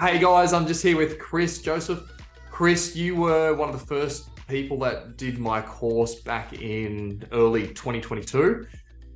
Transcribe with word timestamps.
Hey 0.00 0.18
guys, 0.18 0.52
I'm 0.52 0.66
just 0.66 0.82
here 0.82 0.96
with 0.96 1.20
Chris 1.20 1.62
Joseph. 1.62 2.12
Chris, 2.50 2.96
you 2.96 3.14
were 3.14 3.54
one 3.54 3.68
of 3.68 3.78
the 3.78 3.86
first 3.86 4.28
people 4.48 4.76
that 4.80 5.16
did 5.16 5.38
my 5.38 5.62
course 5.62 6.16
back 6.16 6.52
in 6.52 7.24
early 7.30 7.68
2022 7.68 8.66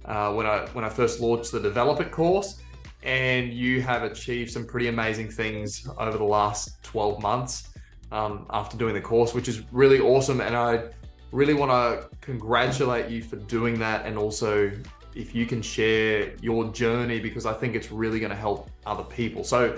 uh, 0.04 0.32
when 0.32 0.46
I 0.46 0.68
when 0.74 0.84
I 0.84 0.88
first 0.88 1.18
launched 1.18 1.50
the 1.50 1.58
Develop 1.58 2.00
It 2.00 2.12
course, 2.12 2.60
and 3.02 3.52
you 3.52 3.82
have 3.82 4.04
achieved 4.04 4.52
some 4.52 4.64
pretty 4.64 4.86
amazing 4.86 5.28
things 5.30 5.84
over 5.98 6.16
the 6.16 6.22
last 6.22 6.80
12 6.84 7.20
months 7.20 7.70
um, 8.12 8.46
after 8.50 8.76
doing 8.76 8.94
the 8.94 9.00
course, 9.00 9.34
which 9.34 9.48
is 9.48 9.64
really 9.72 9.98
awesome. 9.98 10.40
And 10.40 10.54
I 10.54 10.84
really 11.32 11.54
want 11.54 11.72
to 11.72 12.08
congratulate 12.20 13.10
you 13.10 13.20
for 13.20 13.34
doing 13.34 13.80
that, 13.80 14.06
and 14.06 14.16
also 14.16 14.70
if 15.16 15.34
you 15.34 15.44
can 15.44 15.60
share 15.60 16.32
your 16.40 16.70
journey 16.70 17.18
because 17.18 17.46
I 17.46 17.52
think 17.52 17.74
it's 17.74 17.90
really 17.90 18.20
going 18.20 18.30
to 18.30 18.36
help 18.36 18.70
other 18.86 19.02
people. 19.02 19.42
So, 19.42 19.76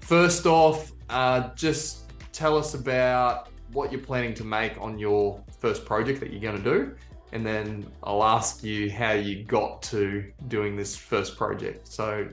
first 0.00 0.46
off, 0.46 0.92
uh, 1.08 1.54
just 1.54 2.10
tell 2.32 2.56
us 2.56 2.74
about 2.74 3.48
what 3.72 3.92
you're 3.92 4.00
planning 4.00 4.34
to 4.34 4.44
make 4.44 4.80
on 4.80 4.98
your 4.98 5.42
first 5.58 5.84
project 5.84 6.20
that 6.20 6.32
you're 6.32 6.40
going 6.40 6.56
to 6.56 6.62
do. 6.62 6.94
And 7.32 7.46
then 7.46 7.86
I'll 8.02 8.24
ask 8.24 8.64
you 8.64 8.90
how 8.90 9.12
you 9.12 9.44
got 9.44 9.82
to 9.84 10.32
doing 10.48 10.76
this 10.76 10.96
first 10.96 11.36
project. 11.36 11.86
So 11.86 12.26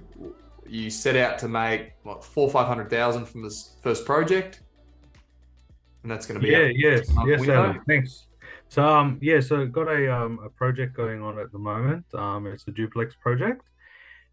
you 0.65 0.89
set 0.89 1.15
out 1.15 1.37
to 1.39 1.47
make 1.47 1.93
what 2.03 2.23
four 2.23 2.49
five 2.49 2.67
hundred 2.67 2.89
thousand 2.89 3.25
from 3.25 3.43
this 3.43 3.75
first 3.83 4.05
project, 4.05 4.61
and 6.01 6.11
that's 6.11 6.25
going 6.25 6.39
to 6.39 6.45
be 6.45 6.51
yeah, 6.51 6.71
yes, 6.75 7.07
yes, 7.27 7.47
Adam, 7.47 7.83
thanks. 7.87 8.25
So 8.69 8.83
um, 8.83 9.19
yeah, 9.21 9.39
so 9.39 9.65
got 9.67 9.87
a 9.87 10.11
um 10.11 10.39
a 10.43 10.49
project 10.49 10.95
going 10.95 11.21
on 11.21 11.37
at 11.37 11.51
the 11.51 11.59
moment. 11.59 12.05
Um, 12.15 12.47
it's 12.47 12.67
a 12.67 12.71
duplex 12.71 13.15
project, 13.15 13.61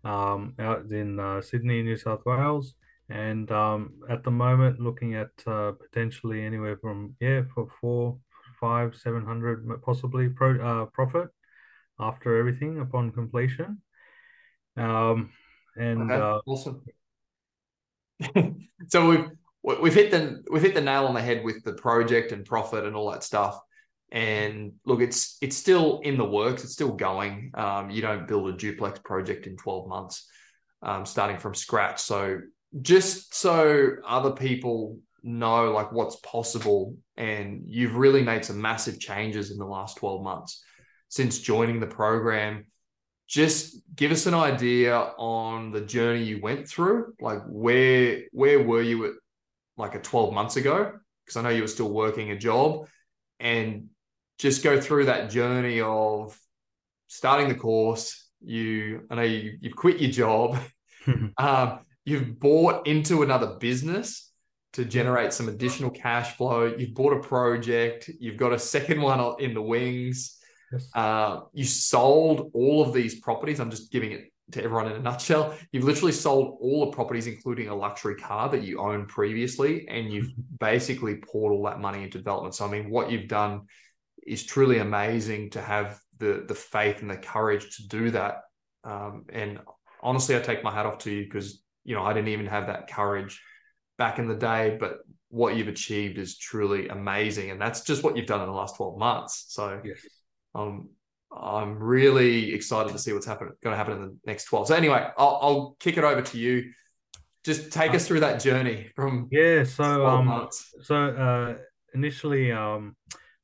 um, 0.02 0.54
out 0.58 0.86
in 0.86 1.20
uh, 1.20 1.42
Sydney, 1.42 1.82
New 1.82 1.96
South 1.96 2.24
Wales 2.24 2.74
and 3.08 3.50
um, 3.50 3.94
at 4.08 4.24
the 4.24 4.30
moment 4.30 4.80
looking 4.80 5.14
at 5.14 5.30
uh, 5.46 5.72
potentially 5.72 6.44
anywhere 6.44 6.76
from 6.76 7.14
yeah 7.20 7.42
for 7.54 7.68
four 7.80 8.18
five 8.60 8.94
seven 8.94 9.24
hundred 9.24 9.68
possibly 9.82 10.28
pro 10.28 10.60
uh, 10.60 10.86
profit 10.86 11.28
after 12.00 12.38
everything 12.38 12.80
upon 12.80 13.12
completion. 13.12 13.80
Um 14.76 15.30
and 15.76 16.10
okay. 16.10 16.20
uh, 16.20 16.38
awesome. 16.46 16.82
So 18.88 19.08
we've 19.08 19.80
we've 19.80 19.94
hit 19.94 20.10
the 20.10 20.42
we've 20.50 20.62
hit 20.62 20.74
the 20.74 20.80
nail 20.80 21.06
on 21.06 21.14
the 21.14 21.22
head 21.22 21.44
with 21.44 21.64
the 21.64 21.72
project 21.72 22.32
and 22.32 22.44
profit 22.44 22.84
and 22.84 22.94
all 22.94 23.10
that 23.12 23.22
stuff. 23.22 23.58
And 24.12 24.74
look 24.84 25.00
it's 25.00 25.38
it's 25.40 25.56
still 25.56 26.00
in 26.00 26.16
the 26.16 26.24
works 26.24 26.64
it's 26.64 26.74
still 26.74 26.92
going. 26.92 27.50
Um, 27.54 27.90
you 27.90 28.02
don't 28.02 28.28
build 28.28 28.48
a 28.48 28.56
duplex 28.56 28.98
project 28.98 29.46
in 29.46 29.56
12 29.56 29.88
months 29.88 30.28
um, 30.82 31.06
starting 31.06 31.38
from 31.38 31.54
scratch. 31.54 32.00
So 32.00 32.40
just 32.82 33.34
so 33.34 33.92
other 34.06 34.32
people 34.32 34.98
know 35.22 35.72
like 35.72 35.90
what's 35.92 36.16
possible 36.16 36.96
and 37.16 37.62
you've 37.66 37.96
really 37.96 38.22
made 38.22 38.44
some 38.44 38.60
massive 38.60 39.00
changes 39.00 39.50
in 39.50 39.58
the 39.58 39.64
last 39.64 39.96
12 39.96 40.22
months 40.22 40.62
since 41.08 41.38
joining 41.38 41.80
the 41.80 41.86
program. 41.86 42.66
Just 43.26 43.80
give 43.94 44.12
us 44.12 44.26
an 44.26 44.34
idea 44.34 44.96
on 45.16 45.70
the 45.70 45.80
journey 45.80 46.24
you 46.24 46.40
went 46.42 46.68
through. 46.68 47.14
Like 47.20 47.40
where 47.46 48.24
where 48.32 48.62
were 48.62 48.82
you 48.82 49.06
at 49.06 49.12
like 49.76 49.94
a 49.94 50.00
12 50.00 50.34
months 50.34 50.56
ago? 50.56 50.92
Because 51.24 51.36
i 51.36 51.42
know 51.42 51.48
you 51.48 51.62
were 51.62 51.68
still 51.68 51.90
working 51.90 52.30
a 52.30 52.38
job. 52.38 52.86
And 53.40 53.88
just 54.38 54.62
go 54.62 54.80
through 54.80 55.06
that 55.06 55.30
journey 55.30 55.80
of 55.80 56.38
starting 57.06 57.48
the 57.48 57.54
course. 57.54 58.28
You 58.42 59.06
i 59.10 59.14
know 59.14 59.22
you, 59.22 59.56
you've 59.60 59.76
quit 59.76 60.00
your 60.00 60.10
job. 60.10 60.58
Um, 61.36 61.80
You've 62.04 62.38
bought 62.38 62.86
into 62.86 63.22
another 63.22 63.56
business 63.58 64.30
to 64.74 64.84
generate 64.84 65.32
some 65.32 65.48
additional 65.48 65.90
cash 65.90 66.36
flow. 66.36 66.74
You've 66.76 66.94
bought 66.94 67.12
a 67.12 67.20
project. 67.20 68.10
You've 68.18 68.36
got 68.36 68.52
a 68.52 68.58
second 68.58 69.00
one 69.00 69.40
in 69.40 69.54
the 69.54 69.62
wings. 69.62 70.38
Yes. 70.72 70.90
Uh, 70.94 71.40
you 71.52 71.64
sold 71.64 72.50
all 72.54 72.82
of 72.82 72.92
these 72.92 73.20
properties. 73.20 73.60
I'm 73.60 73.70
just 73.70 73.92
giving 73.92 74.12
it 74.12 74.32
to 74.52 74.62
everyone 74.62 74.86
in 74.88 74.96
a 74.96 75.00
nutshell. 75.00 75.56
You've 75.72 75.84
literally 75.84 76.12
sold 76.12 76.58
all 76.60 76.86
the 76.86 76.92
properties, 76.92 77.26
including 77.26 77.68
a 77.68 77.74
luxury 77.74 78.16
car 78.16 78.48
that 78.50 78.62
you 78.62 78.80
owned 78.80 79.08
previously, 79.08 79.86
and 79.88 80.12
you've 80.12 80.32
basically 80.58 81.16
poured 81.16 81.52
all 81.52 81.64
that 81.64 81.80
money 81.80 82.02
into 82.02 82.18
development. 82.18 82.54
So, 82.54 82.66
I 82.66 82.70
mean, 82.70 82.90
what 82.90 83.10
you've 83.10 83.28
done 83.28 83.62
is 84.26 84.44
truly 84.44 84.78
amazing 84.78 85.50
to 85.50 85.62
have 85.62 85.98
the 86.18 86.44
the 86.46 86.54
faith 86.54 87.00
and 87.00 87.10
the 87.10 87.16
courage 87.16 87.76
to 87.76 87.88
do 87.88 88.10
that. 88.10 88.42
Um, 88.84 89.24
and 89.32 89.60
honestly, 90.02 90.36
I 90.36 90.40
take 90.40 90.62
my 90.62 90.72
hat 90.72 90.86
off 90.86 90.98
to 90.98 91.10
you 91.10 91.24
because 91.24 91.63
you 91.84 91.94
know, 91.94 92.02
I 92.02 92.12
didn't 92.12 92.28
even 92.28 92.46
have 92.46 92.66
that 92.66 92.88
courage 92.90 93.40
back 93.98 94.18
in 94.18 94.26
the 94.26 94.34
day, 94.34 94.76
but 94.78 95.00
what 95.28 95.56
you've 95.56 95.68
achieved 95.68 96.18
is 96.18 96.38
truly 96.38 96.88
amazing. 96.88 97.50
And 97.50 97.60
that's 97.60 97.82
just 97.82 98.02
what 98.02 98.16
you've 98.16 98.26
done 98.26 98.40
in 98.40 98.46
the 98.46 98.52
last 98.52 98.76
12 98.76 98.98
months. 98.98 99.46
So 99.48 99.80
yes. 99.84 99.98
um, 100.54 100.88
I'm 101.36 101.78
really 101.78 102.54
excited 102.54 102.92
to 102.92 102.98
see 102.98 103.12
what's 103.12 103.26
happen, 103.26 103.50
going 103.62 103.72
to 103.72 103.76
happen 103.76 103.94
in 103.94 104.00
the 104.02 104.16
next 104.26 104.44
12. 104.44 104.68
So 104.68 104.74
anyway, 104.74 105.08
I'll, 105.18 105.38
I'll 105.42 105.76
kick 105.80 105.98
it 105.98 106.04
over 106.04 106.22
to 106.22 106.38
you. 106.38 106.70
Just 107.44 107.72
take 107.72 107.92
us 107.92 108.06
through 108.06 108.20
that 108.20 108.40
journey 108.40 108.90
from 108.96 109.28
yeah. 109.30 109.64
So 109.64 110.06
um, 110.06 110.26
months. 110.26 110.72
so 110.82 110.96
uh, 110.96 111.54
initially 111.92 112.50
um, 112.50 112.96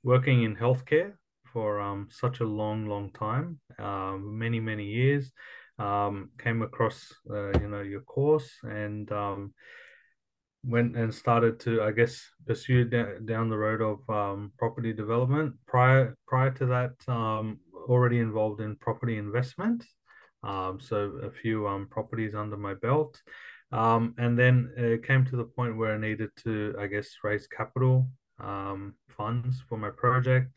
working 0.03 0.45
in 0.45 0.57
healthcare 0.57 1.13
for 1.53 1.81
um, 1.81 2.09
such 2.11 2.41
a 2.41 2.45
long, 2.45 2.87
long 2.87 3.11
time, 3.11 3.59
um, 3.79 4.39
many, 4.39 4.59
many 4.59 4.87
years 4.87 5.33
um, 5.81 6.31
came 6.39 6.63
across 6.63 7.13
uh, 7.31 7.59
you 7.59 7.69
know 7.69 7.81
your 7.81 8.03
course 8.03 8.51
and 8.63 9.11
um, 9.13 9.55
went 10.63 10.97
and 10.97 11.13
started 11.13 11.59
to 11.61 11.83
I 11.83 11.91
guess 11.93 12.23
pursue 12.47 12.85
da- 12.85 13.19
down 13.25 13.49
the 13.49 13.57
road 13.57 13.81
of 13.81 13.99
um, 14.11 14.53
property 14.59 14.93
development. 14.93 15.55
Prior 15.67 16.17
prior 16.29 16.51
to 16.53 16.67
that, 16.67 16.93
um, 17.09 17.59
already 17.89 18.19
involved 18.19 18.61
in 18.61 18.77
property 18.77 19.17
investment, 19.17 19.85
um, 20.43 20.79
so 20.81 21.19
a 21.25 21.31
few 21.31 21.67
um, 21.67 21.89
properties 21.89 22.35
under 22.35 22.57
my 22.57 22.75
belt. 22.75 23.21
And 23.73 24.39
then 24.39 24.73
it 24.77 25.07
came 25.07 25.25
to 25.27 25.37
the 25.37 25.45
point 25.45 25.77
where 25.77 25.95
I 25.95 25.99
needed 25.99 26.31
to, 26.45 26.75
I 26.79 26.87
guess, 26.89 27.09
raise 27.23 27.47
capital 27.47 28.09
funds 29.09 29.63
for 29.69 29.79
my 29.79 29.91
project. 29.91 30.51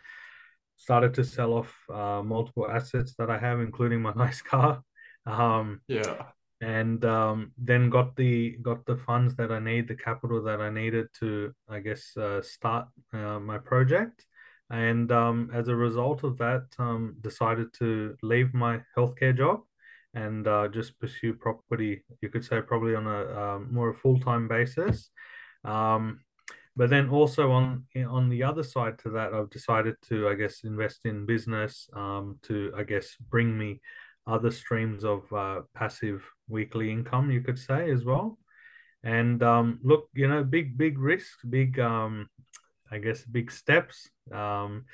Started 0.76 1.14
to 1.14 1.24
sell 1.24 1.54
off 1.54 1.74
uh, 1.90 2.24
multiple 2.24 2.70
assets 2.70 3.14
that 3.18 3.30
I 3.30 3.38
have, 3.38 3.60
including 3.62 4.02
my 4.02 4.14
nice 4.26 4.42
car. 4.42 4.82
Um, 5.26 5.82
yeah. 5.88 6.24
And 6.62 7.04
um, 7.04 7.52
then 7.58 7.90
got 7.90 8.16
the 8.16 8.58
got 8.62 8.86
the 8.86 8.96
funds 8.96 9.36
that 9.36 9.52
I 9.52 9.60
need, 9.60 9.88
the 9.88 9.96
capital 9.96 10.42
that 10.44 10.62
I 10.62 10.70
needed 10.70 11.08
to, 11.20 11.54
I 11.70 11.80
guess, 11.80 12.16
uh, 12.16 12.42
start 12.42 12.88
uh, 13.12 13.40
my 13.40 13.58
project. 13.58 14.26
And 14.70 15.12
um, 15.12 15.52
as 15.54 15.68
a 15.68 15.76
result 15.76 16.24
of 16.24 16.38
that, 16.38 16.66
um, 16.80 17.18
decided 17.20 17.74
to 17.80 18.16
leave 18.24 18.54
my 18.54 18.82
healthcare 18.98 19.38
job 19.38 19.62
and 20.14 20.48
uh, 20.48 20.68
just 20.70 20.98
pursue 21.00 21.34
property. 21.34 22.04
You 22.22 22.30
could 22.30 22.46
say 22.46 22.62
probably 22.62 22.96
on 22.96 23.08
a 23.08 23.42
um, 23.42 23.68
more 23.72 23.94
full 23.94 24.20
time 24.20 24.48
basis. 24.48 25.10
Um, 25.66 26.22
but 26.76 26.90
then 26.90 27.10
also 27.10 27.52
on 27.52 27.86
on 28.08 28.30
the 28.30 28.44
other 28.44 28.64
side 28.64 28.98
to 29.00 29.10
that, 29.12 29.34
I've 29.34 29.50
decided 29.50 29.96
to, 30.10 30.28
I 30.28 30.36
guess, 30.36 30.64
invest 30.64 31.06
in 31.06 31.26
business 31.26 31.90
um, 31.94 32.40
to, 32.44 32.74
I 32.76 32.84
guess, 32.84 33.16
bring 33.30 33.58
me 33.58 33.82
other 34.26 34.52
streams 34.52 35.04
of 35.04 35.32
uh, 35.34 35.62
passive 35.76 36.28
weekly 36.48 36.92
income, 36.92 37.32
you 37.32 37.42
could 37.42 37.60
say 37.60 37.92
as 37.92 38.06
well. 38.06 38.38
And 39.04 39.44
um, 39.44 39.80
look, 39.84 40.08
you 40.14 40.28
know, 40.28 40.44
big 40.44 40.78
big 40.78 40.98
risks, 40.98 41.44
big 41.50 41.80
um, 41.80 42.30
I 42.90 43.00
guess 43.00 43.24
big 43.26 43.52
steps. 43.52 44.10
Um, 44.32 44.86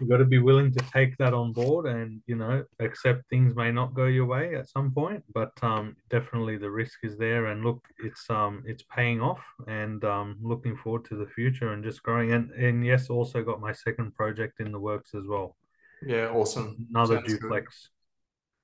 you've 0.00 0.08
got 0.08 0.18
to 0.18 0.24
be 0.24 0.38
willing 0.38 0.72
to 0.72 0.84
take 0.92 1.16
that 1.18 1.34
on 1.34 1.52
board 1.52 1.86
and 1.86 2.22
you 2.26 2.36
know 2.36 2.64
accept 2.80 3.28
things 3.28 3.54
may 3.54 3.70
not 3.70 3.94
go 3.94 4.06
your 4.06 4.26
way 4.26 4.54
at 4.54 4.68
some 4.68 4.90
point 4.90 5.22
but 5.34 5.52
um, 5.62 5.96
definitely 6.08 6.56
the 6.56 6.70
risk 6.70 7.00
is 7.02 7.16
there. 7.18 7.46
And 7.46 7.64
look 7.64 7.84
it's 8.02 8.28
um 8.30 8.62
it's 8.66 8.82
paying 8.82 9.20
off 9.20 9.42
and 9.66 10.04
um 10.04 10.36
looking 10.42 10.76
forward 10.76 11.04
to 11.06 11.16
the 11.16 11.26
future 11.26 11.72
and 11.72 11.84
just 11.84 12.02
growing. 12.02 12.32
And 12.32 12.50
and 12.52 12.84
yes 12.84 13.10
also 13.10 13.42
got 13.42 13.60
my 13.60 13.72
second 13.72 14.14
project 14.14 14.60
in 14.60 14.72
the 14.72 14.80
works 14.80 15.14
as 15.14 15.26
well. 15.26 15.56
Yeah 16.04 16.28
awesome. 16.28 16.86
Another 16.90 17.16
Sounds 17.16 17.38
duplex 17.38 17.90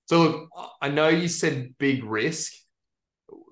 so 0.09 0.23
look, 0.23 0.49
I 0.81 0.89
know 0.89 1.09
you 1.09 1.29
said 1.29 1.75
big 1.79 2.03
risk. 2.03 2.55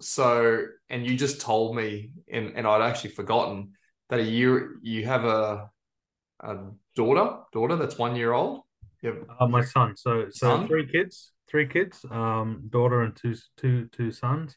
So, 0.00 0.64
and 0.88 1.06
you 1.06 1.16
just 1.16 1.40
told 1.40 1.76
me, 1.76 2.10
and, 2.32 2.52
and 2.56 2.66
I'd 2.66 2.80
actually 2.80 3.10
forgotten 3.10 3.72
that 4.08 4.20
a 4.20 4.24
year 4.24 4.76
you 4.82 5.04
have 5.04 5.24
a 5.24 5.70
a 6.40 6.56
daughter, 6.94 7.38
daughter 7.52 7.76
that's 7.76 7.98
one 7.98 8.16
year 8.16 8.32
old. 8.32 8.62
Uh, 9.38 9.46
my 9.46 9.62
son. 9.62 9.96
So, 9.96 10.26
so 10.30 10.48
son? 10.48 10.66
three 10.66 10.86
kids, 10.90 11.32
three 11.48 11.66
kids, 11.66 12.04
um, 12.10 12.62
daughter 12.70 13.02
and 13.02 13.14
two 13.14 13.34
two 13.56 13.88
two 13.92 14.10
sons, 14.10 14.56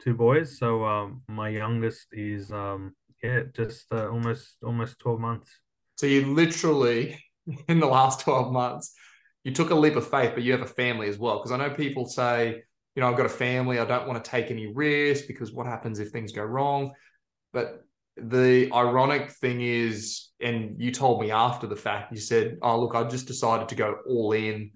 two 0.00 0.14
boys. 0.14 0.58
So, 0.58 0.84
um, 0.84 1.22
my 1.28 1.50
youngest 1.50 2.08
is 2.12 2.50
um, 2.50 2.94
yeah, 3.22 3.42
just 3.54 3.92
uh, 3.92 4.08
almost 4.08 4.56
almost 4.64 4.98
twelve 4.98 5.20
months. 5.20 5.50
So 5.96 6.06
you 6.06 6.32
literally 6.32 7.22
in 7.68 7.80
the 7.80 7.86
last 7.86 8.20
twelve 8.20 8.52
months 8.52 8.94
you 9.46 9.52
took 9.52 9.70
a 9.70 9.74
leap 9.76 9.94
of 9.94 10.10
faith, 10.10 10.32
but 10.34 10.42
you 10.42 10.50
have 10.50 10.62
a 10.62 10.66
family 10.66 11.08
as 11.08 11.18
well. 11.18 11.38
Because 11.38 11.52
I 11.52 11.56
know 11.56 11.70
people 11.70 12.04
say, 12.04 12.64
you 12.96 13.00
know, 13.00 13.08
I've 13.08 13.16
got 13.16 13.26
a 13.26 13.28
family. 13.28 13.78
I 13.78 13.84
don't 13.84 14.08
want 14.08 14.22
to 14.22 14.28
take 14.28 14.50
any 14.50 14.66
risk 14.66 15.28
because 15.28 15.52
what 15.52 15.68
happens 15.68 16.00
if 16.00 16.10
things 16.10 16.32
go 16.32 16.42
wrong? 16.42 16.90
But 17.52 17.84
the 18.16 18.68
ironic 18.74 19.30
thing 19.30 19.60
is, 19.60 20.30
and 20.40 20.74
you 20.80 20.90
told 20.90 21.20
me 21.20 21.30
after 21.30 21.68
the 21.68 21.76
fact, 21.76 22.12
you 22.12 22.18
said, 22.18 22.58
"Oh, 22.60 22.80
look, 22.80 22.96
I 22.96 23.04
just 23.04 23.28
decided 23.28 23.68
to 23.68 23.76
go 23.76 23.98
all 24.08 24.32
in 24.32 24.72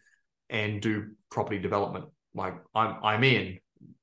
and 0.51 0.81
do 0.81 1.09
property 1.33 1.59
development. 1.59 2.05
Like 2.33 2.55
I'm, 2.73 2.95
I'm 3.03 3.25
in." 3.25 3.59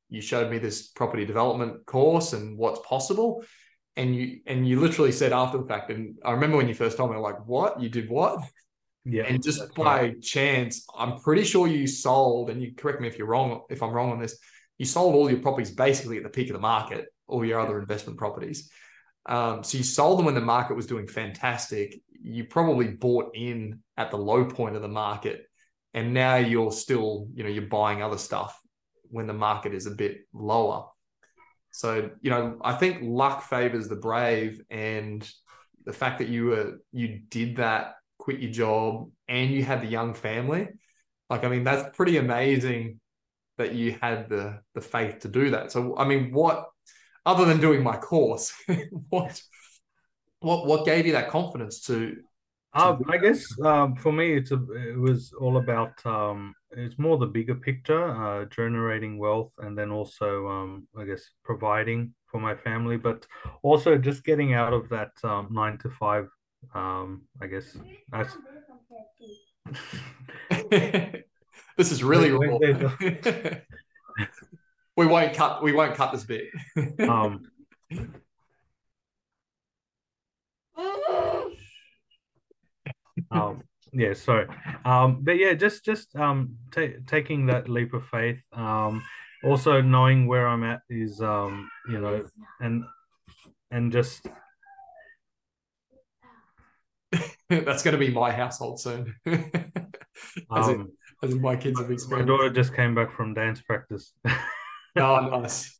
You 0.09 0.19
showed 0.19 0.51
me 0.51 0.57
this 0.57 0.87
property 0.87 1.23
development 1.23 1.85
course 1.85 2.33
and 2.33 2.57
what's 2.57 2.85
possible, 2.85 3.45
and 3.95 4.13
you 4.13 4.41
and 4.45 4.67
you 4.67 4.81
literally 4.81 5.13
said 5.13 5.31
after 5.31 5.59
the 5.59 5.65
fact. 5.65 5.91
And 5.91 6.15
I 6.25 6.31
remember 6.31 6.57
when 6.57 6.67
you 6.67 6.73
first 6.73 6.97
told 6.97 7.11
me, 7.11 7.17
like, 7.17 7.47
"What? 7.47 7.79
You 7.79 7.87
did 7.87 8.09
what?" 8.09 8.41
Yeah. 9.09 9.23
And 9.23 9.41
just 9.41 9.73
by 9.73 10.01
right. 10.01 10.21
chance, 10.21 10.85
I'm 10.97 11.17
pretty 11.19 11.45
sure 11.45 11.67
you 11.67 11.87
sold, 11.87 12.49
and 12.49 12.61
you 12.61 12.73
correct 12.75 12.99
me 12.99 13.07
if 13.07 13.17
you're 13.17 13.27
wrong, 13.27 13.61
if 13.69 13.81
I'm 13.81 13.91
wrong 13.91 14.11
on 14.11 14.19
this, 14.19 14.37
you 14.77 14.85
sold 14.85 15.15
all 15.15 15.29
your 15.29 15.39
properties 15.39 15.71
basically 15.71 16.17
at 16.17 16.23
the 16.23 16.29
peak 16.29 16.49
of 16.49 16.53
the 16.53 16.59
market, 16.59 17.05
all 17.27 17.45
your 17.45 17.59
other 17.59 17.79
investment 17.79 18.19
properties. 18.19 18.69
Um, 19.25 19.63
so 19.63 19.77
you 19.77 19.83
sold 19.83 20.19
them 20.19 20.25
when 20.25 20.35
the 20.35 20.41
market 20.41 20.75
was 20.75 20.87
doing 20.87 21.07
fantastic. 21.07 22.01
You 22.21 22.45
probably 22.45 22.89
bought 22.89 23.31
in 23.33 23.79
at 23.95 24.11
the 24.11 24.17
low 24.17 24.45
point 24.45 24.75
of 24.75 24.81
the 24.81 24.87
market, 24.89 25.45
and 25.93 26.13
now 26.13 26.35
you're 26.35 26.71
still, 26.71 27.27
you 27.33 27.43
know, 27.43 27.49
you're 27.49 27.63
buying 27.63 28.01
other 28.01 28.17
stuff 28.17 28.59
when 29.03 29.25
the 29.25 29.33
market 29.33 29.73
is 29.73 29.85
a 29.85 29.91
bit 29.91 30.19
lower. 30.33 30.85
So, 31.71 32.09
you 32.21 32.29
know, 32.29 32.57
I 32.61 32.73
think 32.73 32.99
luck 33.03 33.43
favors 33.43 33.87
the 33.87 33.95
brave, 33.95 34.61
and 34.69 35.29
the 35.85 35.93
fact 35.93 36.19
that 36.19 36.27
you 36.27 36.47
were 36.47 36.81
you 36.91 37.21
did 37.29 37.57
that, 37.57 37.95
quit 38.27 38.41
your 38.41 38.51
job, 38.51 39.09
and 39.29 39.51
you 39.51 39.63
had 39.63 39.81
the 39.81 39.87
young 39.87 40.13
family, 40.13 40.67
like 41.29 41.45
I 41.45 41.47
mean, 41.47 41.63
that's 41.63 41.95
pretty 41.95 42.17
amazing 42.17 42.99
that 43.57 43.73
you 43.73 43.95
had 44.01 44.27
the 44.27 44.59
the 44.75 44.81
faith 44.81 45.19
to 45.19 45.29
do 45.29 45.51
that. 45.51 45.71
So, 45.71 45.97
I 45.97 46.05
mean, 46.05 46.33
what 46.33 46.65
other 47.25 47.45
than 47.45 47.61
doing 47.61 47.81
my 47.81 47.95
course, 47.95 48.53
what 49.09 49.41
what 50.41 50.65
what 50.65 50.85
gave 50.85 51.05
you 51.05 51.13
that 51.13 51.29
confidence 51.29 51.79
to? 51.83 52.17
to 52.75 52.81
um, 52.81 53.05
I 53.07 53.17
guess 53.17 53.45
um, 53.61 53.95
for 53.95 54.11
me, 54.11 54.33
it's 54.33 54.51
a, 54.51 54.61
it 54.73 54.99
was 54.99 55.31
all 55.39 55.55
about 55.55 56.05
um, 56.05 56.53
it's 56.71 56.99
more 56.99 57.17
the 57.17 57.27
bigger 57.27 57.55
picture, 57.55 58.03
uh, 58.11 58.43
generating 58.45 59.17
wealth, 59.17 59.53
and 59.59 59.77
then 59.77 59.89
also 59.89 60.49
um, 60.49 60.85
I 60.97 61.05
guess 61.05 61.23
providing 61.45 62.13
for 62.25 62.41
my 62.41 62.55
family, 62.55 62.97
but 62.97 63.25
also 63.63 63.97
just 63.97 64.25
getting 64.25 64.53
out 64.53 64.73
of 64.73 64.89
that 64.89 65.11
um, 65.23 65.47
nine 65.49 65.77
to 65.77 65.89
five. 65.89 66.27
Um, 66.73 67.23
I 67.41 67.47
guess 67.47 67.77
that's. 68.11 68.37
this 71.77 71.91
is 71.91 72.03
really 72.03 72.31
raw 72.31 72.57
we 74.97 75.05
won't 75.05 75.33
cut. 75.33 75.61
We 75.63 75.73
won't 75.73 75.95
cut 75.95 76.11
this 76.11 76.23
bit. 76.23 76.45
um, 76.99 77.43
um, 83.31 83.63
yeah, 83.93 84.13
sorry. 84.13 84.47
Um, 84.85 85.19
but 85.21 85.37
yeah, 85.37 85.53
just 85.53 85.85
just 85.85 86.15
um, 86.15 86.55
t- 86.71 86.95
taking 87.05 87.45
that 87.47 87.69
leap 87.69 87.93
of 87.93 88.05
faith. 88.05 88.39
Um, 88.53 89.03
also 89.43 89.81
knowing 89.81 90.27
where 90.27 90.47
I'm 90.47 90.63
at 90.63 90.81
is 90.89 91.21
um, 91.21 91.69
you 91.89 91.99
know, 91.99 92.23
and 92.59 92.83
and 93.71 93.91
just 93.91 94.27
that's 97.65 97.83
going 97.83 97.93
to 97.93 97.97
be 97.97 98.09
my 98.09 98.31
household 98.31 98.79
soon. 98.79 99.15
as, 99.25 99.37
um, 100.51 100.69
in, 100.69 100.87
as 101.23 101.31
in 101.31 101.41
my 101.41 101.55
kids 101.55 101.79
have 101.79 101.89
experienced. 101.89 102.09
My 102.29 102.35
daughter 102.35 102.49
just 102.49 102.75
came 102.75 102.93
back 102.93 103.15
from 103.15 103.33
dance 103.33 103.61
practice. 103.61 104.13
oh, 104.97 105.39
nice. 105.41 105.79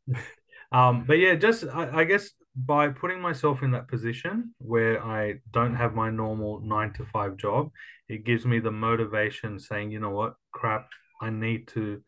Um, 0.72 1.04
but 1.06 1.14
yeah, 1.14 1.34
just 1.34 1.64
I, 1.64 2.00
I, 2.00 2.04
guess 2.04 2.30
by 2.54 2.88
putting 2.88 3.20
myself 3.20 3.62
in 3.62 3.70
that 3.72 3.88
position 3.88 4.54
where 4.58 5.02
I 5.02 5.34
don't 5.50 5.74
have 5.74 5.94
my 5.94 6.10
normal 6.10 6.60
nine 6.60 6.92
to 6.94 7.06
five 7.06 7.36
job, 7.36 7.70
it 8.08 8.24
gives 8.24 8.44
me 8.44 8.60
the 8.60 8.70
motivation 8.70 9.58
saying, 9.58 9.90
you 9.90 10.00
know 10.00 10.10
what, 10.10 10.34
crap, 10.52 10.88
I 11.20 11.30
need 11.30 11.68
to 11.68 12.02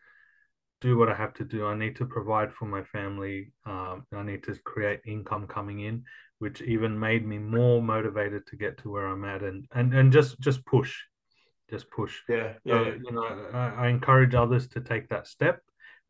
do 0.81 0.99
what 0.99 1.09
I 1.09 1.15
have 1.15 1.35
to 1.35 1.45
do. 1.45 1.67
I 1.67 1.77
need 1.77 1.97
to 1.97 2.07
provide 2.07 2.53
for 2.53 2.67
my 2.67 2.83
family. 2.85 3.53
Um, 3.67 4.07
I 4.15 4.23
need 4.23 4.43
to 4.45 4.55
create 4.65 5.01
income 5.07 5.47
coming 5.47 5.81
in, 5.81 6.05
which 6.39 6.63
even 6.63 6.99
made 6.99 7.27
me 7.27 7.39
more 7.39 7.83
motivated 7.83 8.47
to 8.49 8.57
get 8.57 8.79
to 8.79 8.91
where 8.91 9.07
I'm 9.07 9.25
at 9.25 9.43
and 9.43 9.67
and 9.73 9.95
and 9.95 10.13
just 10.13 10.41
just 10.41 10.65
push, 10.67 10.97
just 11.69 11.91
push. 11.91 12.17
Yeah, 12.29 12.55
yeah. 12.65 12.85
So, 12.85 12.93
you 13.05 13.13
know, 13.13 13.49
I, 13.53 13.87
I 13.87 13.89
encourage 13.89 14.35
others 14.35 14.69
to 14.69 14.81
take 14.81 15.09
that 15.09 15.27
step 15.27 15.61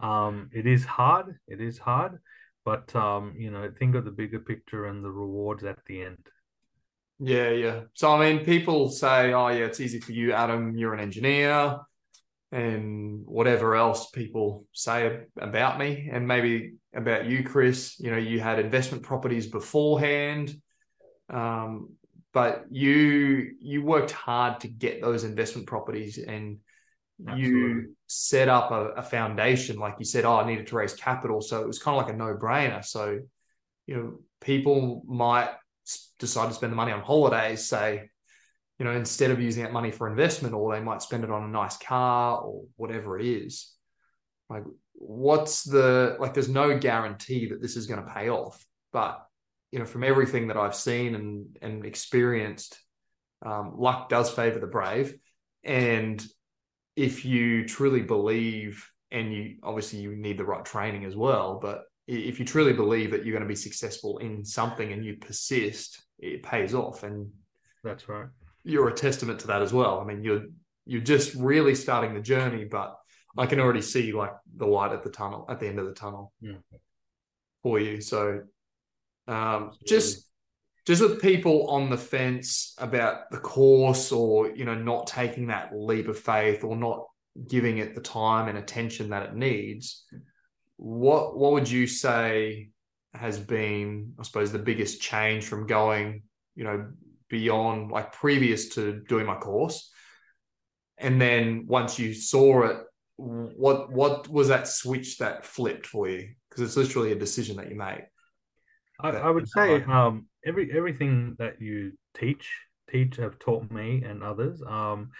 um, 0.00 0.50
it 0.52 0.66
is 0.66 0.84
hard. 0.84 1.36
It 1.46 1.60
is 1.60 1.78
hard, 1.78 2.18
but 2.64 2.94
um, 2.96 3.34
you 3.36 3.50
know, 3.50 3.70
think 3.78 3.94
of 3.94 4.04
the 4.04 4.10
bigger 4.10 4.40
picture 4.40 4.86
and 4.86 5.04
the 5.04 5.10
rewards 5.10 5.64
at 5.64 5.78
the 5.86 6.02
end. 6.02 6.26
Yeah, 7.18 7.50
yeah. 7.50 7.80
So 7.92 8.10
I 8.12 8.32
mean, 8.32 8.44
people 8.44 8.88
say, 8.88 9.32
"Oh, 9.32 9.48
yeah, 9.48 9.66
it's 9.66 9.80
easy 9.80 10.00
for 10.00 10.12
you, 10.12 10.32
Adam. 10.32 10.76
You're 10.76 10.94
an 10.94 11.00
engineer." 11.00 11.78
And 12.52 13.22
whatever 13.26 13.76
else 13.76 14.10
people 14.10 14.66
say 14.72 15.20
about 15.38 15.78
me. 15.78 16.08
And 16.12 16.26
maybe 16.26 16.72
about 16.94 17.26
you 17.26 17.44
chris 17.44 17.98
you 18.00 18.10
know 18.10 18.16
you 18.16 18.40
had 18.40 18.58
investment 18.58 19.02
properties 19.02 19.46
beforehand 19.46 20.54
um, 21.28 21.90
but 22.32 22.64
you 22.70 23.52
you 23.60 23.82
worked 23.82 24.10
hard 24.10 24.60
to 24.60 24.68
get 24.68 25.00
those 25.00 25.24
investment 25.24 25.66
properties 25.66 26.18
and 26.18 26.58
Absolutely. 27.26 27.50
you 27.50 27.96
set 28.06 28.48
up 28.48 28.70
a, 28.70 28.88
a, 28.92 29.02
foundation 29.02 29.76
like 29.76 29.94
you 29.98 30.04
said 30.04 30.24
oh 30.24 30.38
i 30.38 30.46
needed 30.46 30.66
to 30.66 30.74
raise 30.74 30.94
capital. 30.94 31.40
So 31.42 31.60
it 31.60 31.66
was 31.66 31.78
kind 31.78 31.98
of 31.98 32.04
like 32.04 32.14
a 32.14 32.16
no-brainer. 32.16 32.84
So 32.84 33.20
you 33.86 33.94
know 33.94 34.18
people 34.40 35.02
might 35.06 35.50
decide 36.18 36.48
to 36.48 36.54
spend 36.54 36.72
the 36.72 36.76
money 36.76 36.92
on 36.92 37.02
holidays 37.02 37.68
say 37.68 38.08
you 38.80 38.84
know 38.84 38.92
instead 38.92 39.30
of 39.30 39.40
using 39.40 39.62
that 39.62 39.72
money 39.72 39.92
for 39.92 40.08
investment 40.08 40.52
or 40.52 40.74
they 40.74 40.80
might 40.80 41.02
spend 41.02 41.22
it 41.22 41.30
on 41.30 41.44
a 41.44 41.48
nice 41.48 41.76
car 41.76 42.40
or 42.40 42.64
whatever 42.76 43.16
it 43.16 43.24
is 43.24 43.72
like 44.48 44.64
what's 44.94 45.62
the 45.62 46.16
like 46.18 46.34
there's 46.34 46.48
no 46.48 46.76
guarantee 46.76 47.48
that 47.50 47.62
this 47.62 47.76
is 47.76 47.86
going 47.86 48.04
to 48.04 48.12
pay 48.12 48.28
off 48.28 48.64
but 48.92 49.24
you 49.70 49.78
know 49.78 49.84
from 49.84 50.02
everything 50.02 50.48
that 50.48 50.56
i've 50.56 50.74
seen 50.74 51.14
and 51.14 51.56
and 51.62 51.86
experienced 51.86 52.76
um, 53.46 53.74
luck 53.78 54.08
does 54.08 54.28
favor 54.28 54.58
the 54.58 54.66
brave 54.66 55.14
and 55.62 56.26
if 56.96 57.24
you 57.24 57.66
truly 57.66 58.02
believe, 58.02 58.86
and 59.10 59.32
you 59.32 59.56
obviously 59.62 60.00
you 60.00 60.14
need 60.14 60.38
the 60.38 60.44
right 60.44 60.64
training 60.64 61.04
as 61.04 61.16
well, 61.16 61.58
but 61.60 61.84
if 62.06 62.38
you 62.38 62.44
truly 62.44 62.72
believe 62.72 63.10
that 63.12 63.24
you're 63.24 63.32
going 63.32 63.42
to 63.42 63.48
be 63.48 63.56
successful 63.56 64.18
in 64.18 64.44
something 64.44 64.92
and 64.92 65.04
you 65.04 65.16
persist, 65.16 66.02
it 66.18 66.42
pays 66.42 66.74
off. 66.74 67.02
And 67.02 67.30
that's 67.84 68.08
right. 68.08 68.26
You're 68.64 68.88
a 68.88 68.94
testament 68.94 69.40
to 69.40 69.48
that 69.48 69.62
as 69.62 69.72
well. 69.72 70.00
I 70.00 70.04
mean, 70.04 70.22
you're 70.22 70.44
you're 70.86 71.00
just 71.00 71.34
really 71.34 71.74
starting 71.74 72.14
the 72.14 72.20
journey, 72.20 72.64
but 72.64 72.96
I 73.38 73.46
can 73.46 73.60
already 73.60 73.82
see 73.82 74.12
like 74.12 74.32
the 74.56 74.66
light 74.66 74.92
at 74.92 75.02
the 75.02 75.10
tunnel 75.10 75.46
at 75.48 75.60
the 75.60 75.68
end 75.68 75.78
of 75.78 75.86
the 75.86 75.94
tunnel 75.94 76.32
yeah. 76.40 76.56
for 77.62 77.78
you. 77.78 78.00
So 78.00 78.42
um, 79.28 79.72
just 79.86 80.26
just 80.86 81.02
with 81.02 81.20
people 81.20 81.68
on 81.68 81.90
the 81.90 81.96
fence 81.96 82.74
about 82.78 83.30
the 83.30 83.38
course 83.38 84.12
or 84.12 84.50
you 84.50 84.64
know 84.64 84.74
not 84.74 85.06
taking 85.06 85.46
that 85.48 85.70
leap 85.72 86.08
of 86.08 86.18
faith 86.18 86.64
or 86.64 86.76
not 86.76 87.04
giving 87.48 87.78
it 87.78 87.94
the 87.94 88.00
time 88.00 88.48
and 88.48 88.58
attention 88.58 89.10
that 89.10 89.22
it 89.22 89.34
needs 89.34 90.04
what 90.76 91.36
what 91.36 91.52
would 91.52 91.70
you 91.70 91.86
say 91.86 92.70
has 93.14 93.38
been 93.38 94.12
i 94.18 94.22
suppose 94.22 94.50
the 94.50 94.58
biggest 94.58 95.00
change 95.00 95.44
from 95.44 95.66
going 95.66 96.22
you 96.56 96.64
know 96.64 96.86
beyond 97.30 97.90
like 97.90 98.12
previous 98.12 98.70
to 98.70 99.02
doing 99.08 99.26
my 99.26 99.36
course. 99.36 99.90
And 100.98 101.20
then 101.20 101.64
once 101.66 101.98
you 101.98 102.12
saw 102.12 102.64
it 102.64 102.76
what 103.16 103.92
what 103.92 104.28
was 104.28 104.48
that 104.48 104.66
switch 104.66 105.18
that 105.18 105.44
flipped 105.44 105.86
for 105.86 106.08
you? 106.08 106.30
Because 106.48 106.62
it's 106.62 106.76
literally 106.76 107.12
a 107.12 107.18
decision 107.18 107.56
that 107.56 107.70
you 107.70 107.76
make. 107.76 108.04
I, 108.98 109.10
I 109.10 109.30
would 109.30 109.48
say 109.48 109.82
um 109.84 110.26
every 110.44 110.70
everything 110.72 111.36
that 111.38 111.60
you 111.60 111.92
teach 112.14 112.50
teach 112.90 113.16
have 113.16 113.38
taught 113.38 113.70
me 113.70 114.02
and 114.04 114.22
others 114.22 114.60
um 114.66 115.10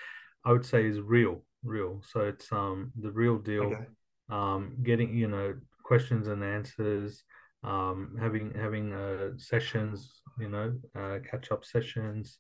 i 0.45 0.51
would 0.51 0.67
say 0.67 0.85
is 0.85 0.99
real 1.01 1.43
real. 1.63 2.03
So 2.11 2.21
it's 2.21 2.51
um 2.53 2.93
the 3.01 3.11
real 3.11 3.39
deal 3.39 3.65
okay. 3.65 3.85
um 4.31 4.77
getting 4.83 5.15
you 5.15 5.29
know 5.29 5.55
questions 5.85 6.29
and 6.29 6.43
answers 6.43 7.23
um 7.65 8.17
having 8.19 8.53
having 8.55 8.93
uh 8.93 9.31
sessions 9.37 10.20
you 10.41 10.49
know 10.49 10.75
uh 10.97 11.19
catch 11.29 11.51
up 11.51 11.65
sessions 11.65 12.39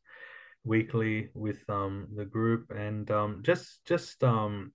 weekly 0.65 1.31
with 1.35 1.69
um 1.69 2.09
the 2.17 2.25
group 2.25 2.71
and 2.71 3.11
um 3.11 3.41
just 3.43 3.85
just 3.85 4.23
um 4.25 4.73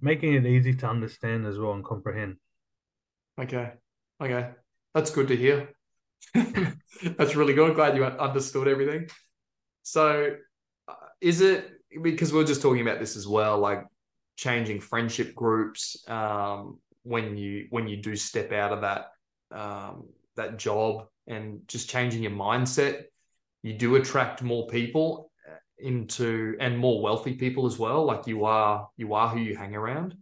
making 0.00 0.34
it 0.34 0.46
easy 0.46 0.74
to 0.74 0.86
understand 0.86 1.46
as 1.46 1.58
well 1.58 1.72
and 1.72 1.84
comprehend 1.84 2.36
okay 3.40 3.72
okay 4.20 4.50
that's 4.94 5.10
good 5.10 5.28
to 5.28 5.36
hear 5.36 5.68
That's 7.18 7.36
really 7.36 7.54
good. 7.54 7.74
Glad 7.74 7.96
you 7.96 8.04
understood 8.04 8.68
everything. 8.68 9.08
So, 9.82 10.36
uh, 10.88 10.94
is 11.20 11.40
it 11.40 11.70
because 12.02 12.32
we 12.32 12.40
are 12.40 12.46
just 12.46 12.62
talking 12.62 12.82
about 12.82 12.98
this 12.98 13.16
as 13.16 13.26
well? 13.26 13.58
Like, 13.58 13.84
changing 14.36 14.80
friendship 14.80 15.34
groups 15.34 16.04
um, 16.08 16.78
when 17.02 17.36
you 17.36 17.66
when 17.70 17.88
you 17.88 17.96
do 17.96 18.14
step 18.16 18.52
out 18.52 18.72
of 18.72 18.82
that 18.82 19.06
um, 19.50 20.08
that 20.36 20.58
job 20.58 21.06
and 21.26 21.60
just 21.66 21.88
changing 21.90 22.22
your 22.22 22.32
mindset 22.32 23.04
you 23.66 23.72
do 23.72 23.96
attract 23.96 24.44
more 24.44 24.68
people 24.68 25.32
into 25.78 26.56
and 26.60 26.78
more 26.78 27.02
wealthy 27.02 27.34
people 27.34 27.66
as 27.66 27.78
well. 27.78 28.04
Like 28.04 28.28
you 28.28 28.44
are 28.44 28.88
you 28.96 29.12
are 29.14 29.28
who 29.28 29.40
you 29.40 29.56
hang 29.56 29.74
around. 29.74 30.16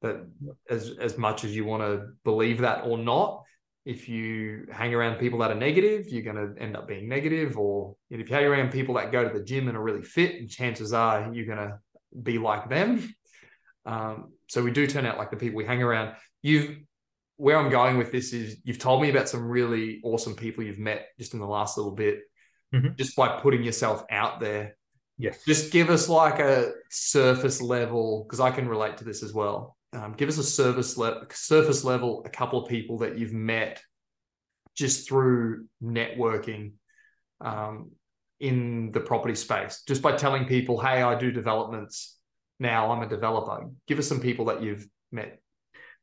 But 0.00 0.24
as 0.70 0.92
as 1.00 1.18
much 1.18 1.42
as 1.42 1.54
you 1.54 1.64
want 1.64 1.82
to 1.82 2.12
believe 2.22 2.60
that 2.60 2.84
or 2.84 2.96
not 2.96 3.42
if 3.84 4.08
you 4.08 4.66
hang 4.70 4.94
around 4.94 5.16
people 5.18 5.38
that 5.40 5.50
are 5.50 5.56
negative 5.56 6.08
you're 6.08 6.22
going 6.22 6.54
to 6.54 6.62
end 6.62 6.76
up 6.76 6.86
being 6.86 7.08
negative. 7.08 7.58
Or 7.58 7.96
if 8.08 8.20
you 8.20 8.34
hang 8.36 8.44
around 8.44 8.70
people 8.70 8.94
that 8.94 9.10
go 9.10 9.26
to 9.26 9.36
the 9.36 9.44
gym 9.44 9.66
and 9.66 9.76
are 9.76 9.82
really 9.82 10.02
fit 10.02 10.48
chances 10.48 10.92
are 10.92 11.34
you're 11.34 11.46
going 11.46 11.58
to 11.58 11.78
be 12.22 12.38
like 12.38 12.68
them. 12.68 13.12
Um, 13.84 14.32
so 14.46 14.62
we 14.62 14.70
do 14.70 14.86
turn 14.86 15.06
out 15.06 15.18
like 15.18 15.32
the 15.32 15.36
people 15.36 15.56
we 15.56 15.64
hang 15.64 15.82
around. 15.82 16.14
You've 16.40 16.78
where 17.36 17.58
i'm 17.58 17.70
going 17.70 17.96
with 17.98 18.12
this 18.12 18.32
is 18.32 18.56
you've 18.64 18.78
told 18.78 19.02
me 19.02 19.10
about 19.10 19.28
some 19.28 19.46
really 19.46 20.00
awesome 20.02 20.34
people 20.34 20.64
you've 20.64 20.78
met 20.78 21.08
just 21.18 21.34
in 21.34 21.40
the 21.40 21.46
last 21.46 21.76
little 21.76 21.92
bit 21.92 22.20
mm-hmm. 22.74 22.94
just 22.96 23.16
by 23.16 23.40
putting 23.40 23.62
yourself 23.62 24.04
out 24.10 24.40
there 24.40 24.76
Yes. 25.18 25.42
Just 25.46 25.72
give 25.72 25.88
us 25.88 26.08
like 26.08 26.38
a 26.40 26.72
surface 26.90 27.62
level, 27.62 28.24
because 28.24 28.40
I 28.40 28.50
can 28.50 28.68
relate 28.68 28.98
to 28.98 29.04
this 29.04 29.22
as 29.22 29.32
well. 29.32 29.76
Um, 29.92 30.12
give 30.12 30.28
us 30.28 30.38
a 30.38 30.44
service 30.44 30.98
le- 30.98 31.26
surface 31.30 31.84
level, 31.84 32.22
a 32.26 32.28
couple 32.28 32.62
of 32.62 32.68
people 32.68 32.98
that 32.98 33.18
you've 33.18 33.32
met 33.32 33.82
just 34.74 35.08
through 35.08 35.66
networking 35.82 36.72
um, 37.40 37.92
in 38.40 38.92
the 38.92 39.00
property 39.00 39.34
space, 39.34 39.82
just 39.88 40.02
by 40.02 40.14
telling 40.16 40.44
people, 40.44 40.78
hey, 40.78 41.02
I 41.02 41.18
do 41.18 41.30
developments 41.30 42.18
now, 42.58 42.90
I'm 42.90 43.02
a 43.02 43.08
developer. 43.08 43.70
Give 43.86 43.98
us 43.98 44.06
some 44.06 44.20
people 44.20 44.46
that 44.46 44.62
you've 44.62 44.86
met. 45.12 45.40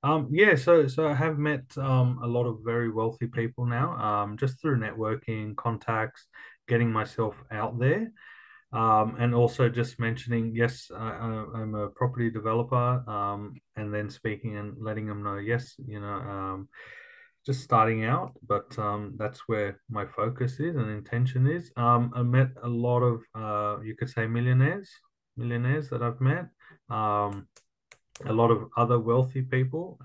Um, 0.04 0.28
yeah, 0.32 0.56
so 0.56 0.86
so 0.88 1.08
I 1.08 1.14
have 1.14 1.40
met 1.40 1.64
um, 1.78 2.20
a 2.22 2.28
lot 2.28 2.46
of 2.46 2.60
very 2.66 2.92
wealthy 2.92 3.28
people 3.28 3.66
now, 3.66 3.94
um, 3.98 4.38
just 4.38 4.62
through 4.62 4.78
networking, 4.78 5.56
contacts, 5.56 6.28
getting 6.68 6.92
myself 6.92 7.36
out 7.52 7.80
there. 7.80 8.12
Um, 8.74 9.16
and 9.20 9.36
also 9.36 9.70
just 9.70 10.00
mentioning, 10.00 10.52
yes, 10.56 10.90
I, 10.94 11.46
am 11.56 11.76
a 11.76 11.90
property 11.90 12.32
developer, 12.32 13.08
um, 13.08 13.54
and 13.76 13.94
then 13.94 14.10
speaking 14.10 14.58
and 14.58 14.76
letting 14.80 15.06
them 15.06 15.22
know, 15.22 15.38
yes, 15.38 15.76
you 15.86 16.00
know, 16.02 16.08
um, 16.08 16.70
just 17.46 17.62
starting 17.62 18.04
out, 18.04 18.34
but 18.48 18.76
that's 19.18 19.42
where 19.48 19.80
my 19.90 20.06
focus 20.08 20.54
is 20.54 20.76
and 20.76 20.90
intention 20.90 21.46
is. 21.48 21.72
I 21.78 22.24
met 22.24 22.50
a 22.64 22.68
lot 22.68 23.02
of, 23.02 23.22
uh, 23.36 23.82
you 23.84 23.96
could 23.96 24.10
say, 24.10 24.26
millionaires, 24.26 24.90
millionaires 25.38 25.90
that 25.90 26.02
I've 26.02 26.20
met, 26.20 26.48
a 28.26 28.34
lot 28.34 28.52
of 28.52 28.70
other 28.78 29.00
wealthy 29.00 29.42
people 29.42 30.00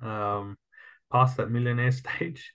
past 1.13 1.37
that 1.37 1.51
millionaire 1.51 1.93
stage. 2.03 2.53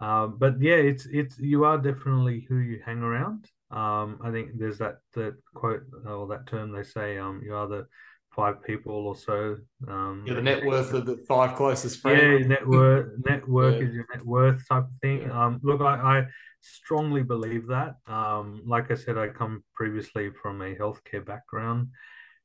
Uh, 0.00 0.26
but 0.26 0.60
yeah, 0.60 0.74
it's 0.74 1.06
it's 1.06 1.38
you 1.38 1.64
are 1.64 1.78
definitely 1.78 2.46
who 2.48 2.58
you 2.58 2.80
hang 2.84 2.98
around. 2.98 3.48
Um, 3.70 4.18
I 4.22 4.30
think 4.30 4.50
there's 4.56 4.78
that 4.78 4.98
that 5.14 5.36
quote 5.54 5.82
or 6.06 6.26
that 6.28 6.46
term 6.46 6.72
they 6.72 6.82
say, 6.82 7.18
um, 7.18 7.40
you 7.44 7.54
are 7.54 7.68
the 7.68 7.86
five 8.34 8.62
people 8.62 9.06
or 9.06 9.16
so. 9.16 9.56
Um, 9.88 10.24
You're 10.26 10.36
the 10.36 10.42
net 10.42 10.64
worth 10.64 10.92
of 10.92 11.06
the 11.06 11.16
five 11.28 11.56
closest 11.56 12.00
friends. 12.00 12.42
Yeah, 12.42 12.48
net 12.54 12.66
worth, 12.66 13.12
network 13.24 13.76
yeah. 13.76 13.86
is 13.86 13.94
your 13.94 14.06
net 14.12 14.24
worth 14.26 14.66
type 14.68 14.84
of 14.84 14.90
thing. 15.00 15.22
Yeah. 15.22 15.44
Um, 15.46 15.60
look, 15.62 15.80
I, 15.80 15.94
I 15.94 16.26
strongly 16.60 17.22
believe 17.22 17.68
that. 17.68 17.94
Um, 18.06 18.62
like 18.66 18.90
I 18.90 18.94
said, 18.94 19.16
I 19.16 19.28
come 19.28 19.62
previously 19.74 20.30
from 20.42 20.60
a 20.60 20.74
healthcare 20.74 21.24
background, 21.24 21.88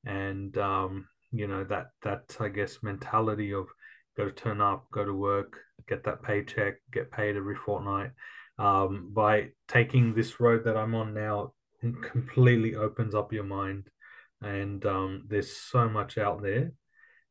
and 0.05 0.55
um, 0.57 1.07
you 1.31 1.47
know 1.47 1.63
that 1.65 1.87
that 2.03 2.35
I 2.39 2.49
guess 2.49 2.83
mentality 2.83 3.53
of 3.53 3.67
go 4.17 4.29
turn 4.29 4.61
up, 4.61 4.85
go 4.91 5.05
to 5.05 5.13
work, 5.13 5.57
get 5.87 6.03
that 6.03 6.23
paycheck, 6.23 6.75
get 6.91 7.11
paid 7.11 7.35
every 7.35 7.55
fortnight 7.55 8.11
um, 8.59 9.09
by 9.13 9.49
taking 9.67 10.13
this 10.13 10.39
road 10.39 10.65
that 10.65 10.77
I'm 10.77 10.93
on 10.93 11.13
now, 11.13 11.53
completely 12.01 12.75
opens 12.75 13.15
up 13.15 13.33
your 13.33 13.45
mind. 13.45 13.87
And 14.41 14.85
um, 14.85 15.25
there's 15.27 15.55
so 15.55 15.89
much 15.89 16.17
out 16.17 16.41
there, 16.41 16.71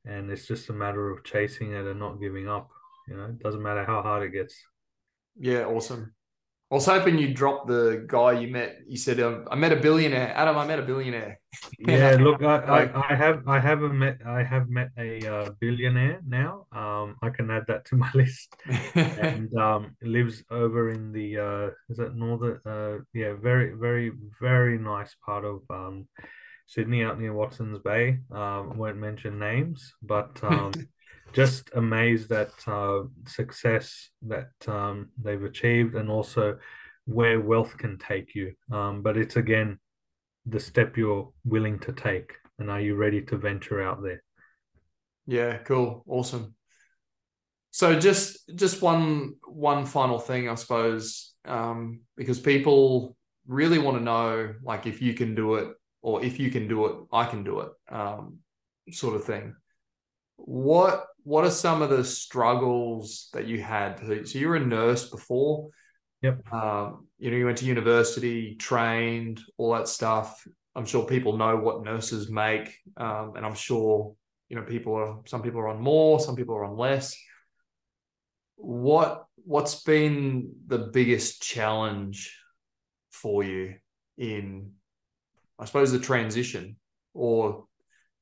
and 0.05 0.31
it's 0.31 0.47
just 0.47 0.71
a 0.71 0.75
matter 0.75 1.11
of 1.11 1.25
chasing 1.25 1.73
it 1.73 1.87
and 1.87 2.01
not 2.01 2.21
giving 2.21 2.49
up. 2.49 2.71
You 3.07 3.17
know, 3.17 3.25
it 3.27 3.39
doesn't 3.39 3.63
matter 3.63 3.85
how 3.85 4.03
hard 4.03 4.23
it 4.25 4.31
gets. 4.31 4.63
Yeah, 5.39 5.65
awesome. 5.65 6.15
I 6.71 6.75
was 6.75 6.85
hoping 6.85 7.17
you'd 7.17 7.35
drop 7.35 7.67
the 7.67 8.05
guy 8.07 8.33
you 8.33 8.49
met. 8.49 8.81
You 8.87 8.99
said, 8.99 9.21
um, 9.21 9.49
"I 9.51 9.55
met 9.57 9.73
a 9.73 9.77
billionaire." 9.77 10.35
Adam, 10.37 10.59
I 10.59 10.67
met 10.67 10.79
a 10.79 10.83
billionaire. 10.83 11.41
yeah, 11.79 12.11
look, 12.21 12.43
I, 12.43 12.57
I, 12.57 13.11
I, 13.11 13.15
have 13.15 13.49
I 13.49 13.59
have 13.59 13.83
a 13.83 13.89
met 13.89 14.19
I 14.27 14.43
have 14.43 14.69
met 14.69 14.91
a 14.99 15.27
uh, 15.27 15.51
billionaire 15.61 16.21
now. 16.27 16.67
Um, 16.73 17.17
I 17.23 17.31
can 17.31 17.51
add 17.51 17.65
that 17.69 17.87
to 17.87 17.97
my 17.97 18.11
list. 18.15 18.55
and 18.95 19.55
um, 19.57 19.97
lives 20.03 20.45
over 20.51 20.91
in 20.91 21.11
the 21.13 21.39
uh, 21.39 21.71
is 21.89 21.97
that 21.97 22.15
northern? 22.15 22.61
Uh, 22.67 22.99
yeah, 23.15 23.33
very 23.33 23.73
very 23.73 24.13
very 24.39 24.79
nice 24.79 25.17
part 25.25 25.47
of 25.47 25.63
um, 25.71 26.07
Sydney, 26.67 27.03
out 27.03 27.19
near 27.19 27.33
Watsons 27.33 27.79
Bay. 27.79 28.19
Um, 28.31 28.77
won't 28.77 28.99
mention 28.99 29.39
names, 29.39 29.95
but 30.03 30.39
um, 30.43 30.73
just 31.33 31.71
amazed 31.75 32.33
at 32.33 32.51
uh, 32.67 33.03
success 33.27 34.11
that 34.23 34.51
um, 34.67 35.11
they've 35.23 35.43
achieved 35.43 35.95
and 35.95 36.11
also 36.11 36.59
where 37.05 37.41
wealth 37.41 37.77
can 37.79 37.99
take 37.99 38.35
you. 38.35 38.53
Um, 38.71 39.03
but 39.03 39.17
it's 39.17 39.37
again 39.37 39.79
the 40.47 40.61
step 40.61 40.97
you're 40.97 41.31
willing 41.45 41.79
to 41.81 41.93
take, 41.93 42.33
and 42.59 42.71
are 42.71 42.81
you 42.81 42.95
ready 42.97 43.23
to 43.23 43.37
venture 43.37 43.83
out 43.83 44.03
there? 44.03 44.23
Yeah, 45.27 45.59
cool, 45.59 46.05
awesome. 46.07 46.55
So 47.71 47.99
just 47.99 48.51
just 48.55 48.81
one 48.83 49.35
one 49.47 49.85
final 49.85 50.19
thing, 50.19 50.49
I 50.49 50.55
suppose, 50.55 51.35
um, 51.45 52.01
because 52.17 52.41
people 52.41 53.17
really 53.47 53.79
want 53.79 53.99
to 53.99 54.03
know, 54.03 54.55
like, 54.63 54.87
if 54.87 55.01
you 55.03 55.15
can 55.15 55.35
do 55.35 55.55
it, 55.55 55.69
or 56.03 56.25
if 56.25 56.39
you 56.39 56.51
can 56.51 56.69
do 56.69 56.87
it, 56.87 56.97
I 57.13 57.25
can 57.25 57.45
do 57.45 57.61
it, 57.61 57.71
um, 57.91 58.39
sort 58.91 59.17
of 59.17 59.25
thing. 59.25 59.55
What 60.37 61.07
what 61.29 61.45
are 61.45 61.51
some 61.51 61.83
of 61.83 61.91
the 61.91 62.03
struggles 62.05 63.29
that 63.35 63.47
you 63.47 63.61
had? 63.61 64.01
So 64.27 64.39
you 64.39 64.49
were 64.49 64.57
a 64.57 64.65
nurse 64.65 65.11
before. 65.11 65.69
Yep. 66.23 66.51
Um, 66.51 67.07
you 67.19 67.31
know, 67.31 67.37
you 67.37 67.45
went 67.45 67.59
to 67.59 67.67
university, 67.67 68.55
trained, 68.55 69.43
all 69.59 69.75
that 69.75 69.89
stuff. 69.89 70.47
I'm 70.75 70.87
sure 70.87 71.05
people 71.05 71.37
know 71.37 71.55
what 71.59 71.85
nurses 71.85 72.31
make, 72.31 72.75
um, 72.97 73.35
and 73.37 73.45
I'm 73.45 73.55
sure 73.55 74.15
you 74.49 74.57
know 74.57 74.63
people 74.63 74.95
are. 74.95 75.19
Some 75.27 75.43
people 75.43 75.61
are 75.61 75.69
on 75.69 75.83
more, 75.83 76.19
some 76.19 76.35
people 76.35 76.57
are 76.57 76.65
on 76.65 76.79
less. 76.79 77.15
What 78.57 79.27
What's 79.45 79.83
been 79.83 80.55
the 80.67 80.79
biggest 80.79 81.43
challenge 81.43 82.35
for 83.13 83.45
you 83.45 83.75
in, 84.17 84.73
I 85.59 85.67
suppose, 85.67 85.93
the 85.93 85.99
transition, 85.99 86.77
or 87.13 87.68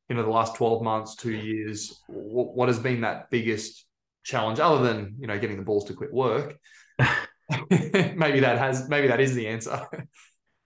you 0.08 0.16
know 0.16 0.22
the 0.22 0.30
last 0.30 0.54
12 0.56 0.82
months 0.82 1.16
two 1.16 1.32
years 1.32 2.02
what, 2.06 2.54
what 2.54 2.68
has 2.68 2.78
been 2.78 3.00
that 3.00 3.30
biggest 3.30 3.84
challenge 4.24 4.58
other 4.58 4.82
than 4.82 5.16
you 5.18 5.26
know 5.26 5.38
getting 5.38 5.56
the 5.56 5.62
balls 5.62 5.84
to 5.84 5.94
quit 5.94 6.12
work? 6.12 6.56
Maybe 7.70 8.40
that 8.40 8.58
has 8.58 8.88
maybe 8.88 9.06
that 9.06 9.20
is 9.20 9.34
the 9.34 9.46
answer. 9.46 9.86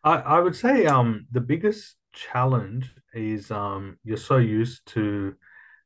I, 0.03 0.15
I 0.15 0.41
would 0.41 0.57
say 0.57 0.87
um 0.87 1.27
the 1.31 1.41
biggest 1.41 1.97
challenge 2.13 2.95
is 3.15 3.51
um 3.51 3.99
you're 4.05 4.17
so 4.17 4.37
used 4.39 4.85
to 4.87 5.35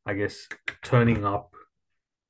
i 0.07 0.15
guess 0.15 0.49
turning 0.83 1.25
up 1.25 1.55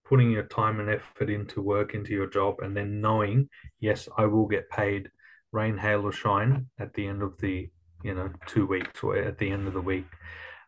putting 0.05 0.31
your 0.31 0.45
time 0.45 0.81
and 0.81 0.91
effort 0.91 1.31
into 1.31 1.63
work 1.63 1.95
into 1.95 2.13
your 2.13 2.27
job 2.27 2.57
and 2.61 2.77
then 2.77 3.01
knowing 3.01 3.49
yes 3.81 4.09
i 4.19 4.25
will 4.25 4.47
get 4.47 4.69
paid 4.71 5.09
rain 5.53 5.77
hail 5.77 6.03
or 6.03 6.13
shine 6.13 6.67
at 6.79 6.93
the 6.95 7.07
end 7.07 7.23
of 7.23 7.39
the 7.39 7.69
you 8.03 8.15
know 8.15 8.31
two 8.47 8.67
weeks 8.67 9.03
or 9.03 9.17
at 9.17 9.39
the 9.39 9.51
end 9.51 9.67
of 9.67 9.75
the 9.75 9.81
week 9.81 10.07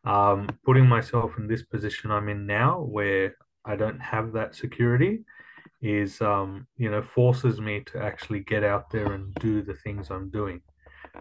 um, 0.07 0.49
putting 0.65 0.87
myself 0.87 1.33
in 1.37 1.49
this 1.49 1.63
position 1.63 2.11
I'm 2.11 2.29
in 2.29 2.47
now, 2.47 2.81
where 2.81 3.37
I 3.65 3.77
don't 3.77 4.01
have 4.01 4.33
that 4.33 4.55
security, 4.55 5.25
is 5.83 6.23
um, 6.23 6.67
you 6.79 6.91
know 6.91 7.03
forces 7.03 7.61
me 7.61 7.81
to 7.87 8.03
actually 8.03 8.41
get 8.41 8.65
out 8.65 8.91
there 8.91 9.13
and 9.13 9.35
do 9.35 9.63
the 9.63 9.75
things 9.75 10.11
I'm 10.11 10.31
doing. 10.31 10.63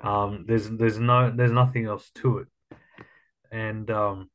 Um, 0.03 0.45
there's 0.47 0.69
there's 0.69 0.99
no 0.99 1.33
there's 1.35 1.51
nothing 1.51 1.85
else 1.85 2.11
to 2.15 2.39
it, 2.39 2.47
and 3.51 3.89
um, 3.89 4.29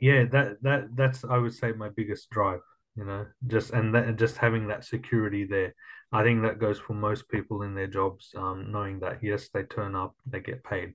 yeah, 0.00 0.24
that 0.32 0.62
that 0.62 0.96
that's 0.96 1.24
I 1.24 1.38
would 1.38 1.54
say 1.54 1.72
my 1.72 1.90
biggest 1.90 2.30
drive. 2.30 2.60
You 2.96 3.04
know, 3.04 3.26
just 3.46 3.70
and 3.72 3.94
that, 3.94 4.16
just 4.16 4.38
having 4.38 4.68
that 4.68 4.84
security 4.84 5.44
there. 5.44 5.74
I 6.12 6.22
think 6.22 6.42
that 6.42 6.60
goes 6.60 6.78
for 6.78 6.94
most 6.94 7.28
people 7.28 7.62
in 7.62 7.74
their 7.74 7.88
jobs, 7.88 8.32
um, 8.36 8.70
knowing 8.70 9.00
that 9.00 9.18
yes, 9.20 9.48
they 9.52 9.64
turn 9.64 9.96
up, 9.96 10.14
they 10.24 10.38
get 10.38 10.62
paid. 10.62 10.94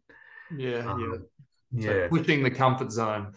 Yeah. 0.55 0.89
Um, 0.89 0.99
yeah. 0.99 1.17
So 1.77 2.07
pushing 2.09 2.43
the 2.43 2.51
comfort 2.51 2.91
zone. 2.91 3.33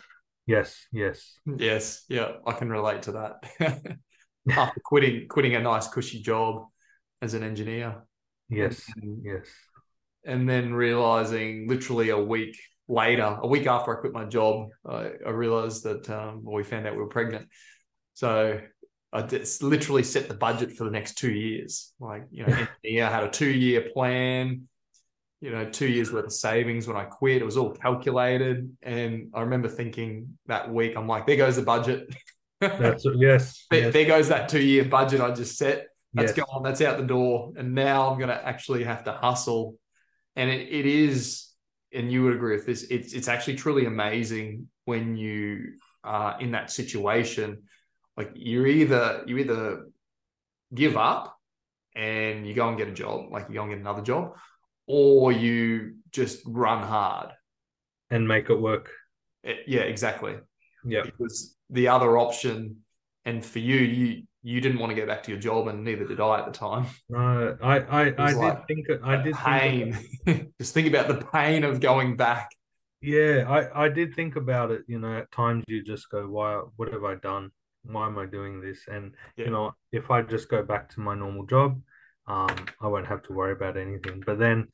Yes, 0.46 0.86
yes. 0.92 1.38
Yes, 1.46 2.04
yeah, 2.08 2.32
I 2.46 2.52
can 2.52 2.70
relate 2.70 3.02
to 3.02 3.12
that. 3.12 3.98
After 4.50 4.80
quitting 4.80 5.28
quitting 5.28 5.54
a 5.54 5.60
nice 5.60 5.86
cushy 5.86 6.20
job 6.20 6.66
as 7.20 7.34
an 7.34 7.42
engineer. 7.42 8.02
Yes, 8.48 8.82
and, 9.00 9.24
yes. 9.24 9.46
And 10.24 10.48
then 10.48 10.74
realizing 10.74 11.68
literally 11.68 12.08
a 12.08 12.18
week 12.18 12.58
later, 12.88 13.38
a 13.40 13.46
week 13.46 13.66
after 13.66 13.96
I 13.96 14.00
quit 14.00 14.12
my 14.12 14.24
job, 14.24 14.68
I, 14.88 15.10
I 15.26 15.30
realized 15.30 15.84
that 15.84 16.10
um, 16.10 16.42
well, 16.42 16.56
we 16.56 16.64
found 16.64 16.86
out 16.86 16.94
we 16.94 17.00
were 17.00 17.08
pregnant. 17.08 17.48
So 18.14 18.60
I 19.12 19.22
just 19.22 19.62
literally 19.62 20.02
set 20.02 20.28
the 20.28 20.34
budget 20.34 20.72
for 20.72 20.84
the 20.84 20.90
next 20.90 21.18
two 21.18 21.30
years. 21.30 21.92
Like, 22.00 22.24
you 22.30 22.46
know, 22.46 22.66
I 22.86 23.10
had 23.10 23.24
a 23.24 23.30
two 23.30 23.50
year 23.50 23.90
plan, 23.92 24.68
you 25.42 25.50
know, 25.50 25.68
two 25.68 25.88
years 25.88 26.12
worth 26.12 26.26
of 26.26 26.32
savings 26.32 26.86
when 26.86 26.96
I 26.96 27.02
quit. 27.02 27.42
It 27.42 27.44
was 27.44 27.56
all 27.56 27.72
calculated. 27.72 28.74
And 28.80 29.28
I 29.34 29.40
remember 29.40 29.68
thinking 29.68 30.38
that 30.46 30.72
week, 30.72 30.96
I'm 30.96 31.08
like, 31.08 31.26
there 31.26 31.36
goes 31.36 31.56
the 31.56 31.62
budget. 31.62 32.14
That's 32.60 33.04
yes. 33.16 33.66
there, 33.68 33.80
yes. 33.80 33.92
there 33.92 34.04
goes 34.04 34.28
that 34.28 34.48
two 34.48 34.62
year 34.62 34.84
budget 34.84 35.20
I 35.20 35.32
just 35.32 35.58
set. 35.58 35.88
That's 36.14 36.36
Yes. 36.36 36.46
gone. 36.46 36.62
That's 36.62 36.80
out 36.80 36.96
the 36.96 37.04
door. 37.04 37.52
And 37.56 37.74
now 37.74 38.08
I'm 38.08 38.18
going 38.18 38.28
to 38.28 38.46
actually 38.46 38.84
have 38.84 39.02
to 39.04 39.12
hustle. 39.12 39.74
And 40.36 40.48
it, 40.48 40.68
it 40.70 40.86
is, 40.86 41.48
and 41.92 42.12
you 42.12 42.22
would 42.22 42.34
agree 42.34 42.54
with 42.54 42.64
this, 42.64 42.84
it's, 42.84 43.12
it's 43.12 43.26
actually 43.26 43.56
truly 43.56 43.86
amazing 43.86 44.68
when 44.84 45.16
you 45.16 45.72
are 46.04 46.40
in 46.40 46.52
that 46.52 46.70
situation. 46.70 47.64
Like 48.16 48.30
you're 48.34 48.68
either, 48.68 49.24
you 49.26 49.38
either 49.38 49.86
give 50.72 50.96
up 50.96 51.36
and 51.96 52.46
you 52.46 52.54
go 52.54 52.68
and 52.68 52.78
get 52.78 52.86
a 52.86 52.92
job, 52.92 53.32
like 53.32 53.48
you 53.48 53.54
go 53.54 53.62
and 53.62 53.70
get 53.72 53.80
another 53.80 54.02
job, 54.02 54.36
or 54.86 55.32
you 55.32 55.96
just 56.10 56.42
run 56.46 56.82
hard. 56.82 57.30
and 58.10 58.28
make 58.28 58.50
it 58.50 58.60
work. 58.60 58.90
It- 59.42 59.64
yeah, 59.66 59.80
exactly. 59.82 60.36
Yeah. 60.84 61.02
Because 61.02 61.56
the 61.70 61.88
other 61.88 62.18
option, 62.18 62.84
and 63.24 63.44
for 63.44 63.58
you, 63.60 63.76
you 63.78 64.22
you 64.42 64.60
didn't 64.60 64.80
want 64.80 64.90
to 64.90 64.96
go 65.00 65.06
back 65.06 65.22
to 65.22 65.30
your 65.30 65.40
job, 65.40 65.68
and 65.68 65.82
neither 65.84 66.04
did 66.06 66.20
I 66.20 66.40
at 66.40 66.46
the 66.46 66.52
time. 66.52 66.86
No, 67.08 67.56
I 67.62 67.78
I, 67.78 68.02
I 68.18 68.34
was 68.34 68.54
did 68.56 68.66
think 68.68 68.86
I 69.02 69.16
did 69.16 69.34
think 69.34 69.96
pain. 70.26 70.52
just 70.60 70.74
think 70.74 70.88
about 70.88 71.08
the 71.08 71.24
pain 71.32 71.64
of 71.64 71.80
going 71.80 72.16
back. 72.16 72.50
Yeah, 73.00 73.46
I, 73.48 73.84
I 73.84 73.88
did 73.88 74.14
think 74.14 74.36
about 74.36 74.70
it. 74.70 74.82
You 74.88 74.98
know, 74.98 75.16
at 75.18 75.30
times 75.32 75.64
you 75.68 75.82
just 75.82 76.10
go, 76.10 76.28
why, 76.28 76.60
what 76.76 76.92
have 76.92 77.04
I 77.04 77.14
done? 77.16 77.50
Why 77.84 78.06
am 78.06 78.18
I 78.18 78.26
doing 78.26 78.60
this? 78.60 78.80
And, 78.88 79.14
Yeah. 79.36 79.46
you 79.46 79.50
know, 79.52 79.74
if 79.90 80.10
I 80.10 80.22
just 80.22 80.48
go 80.48 80.62
back 80.62 80.88
to 80.90 81.00
my 81.00 81.14
normal 81.14 81.46
job, 81.46 81.80
um, 82.26 82.66
I 82.80 82.88
won't 82.88 83.06
have 83.06 83.22
to 83.24 83.32
worry 83.32 83.52
about 83.52 83.76
anything. 83.76 84.22
But 84.24 84.38
then 84.38 84.68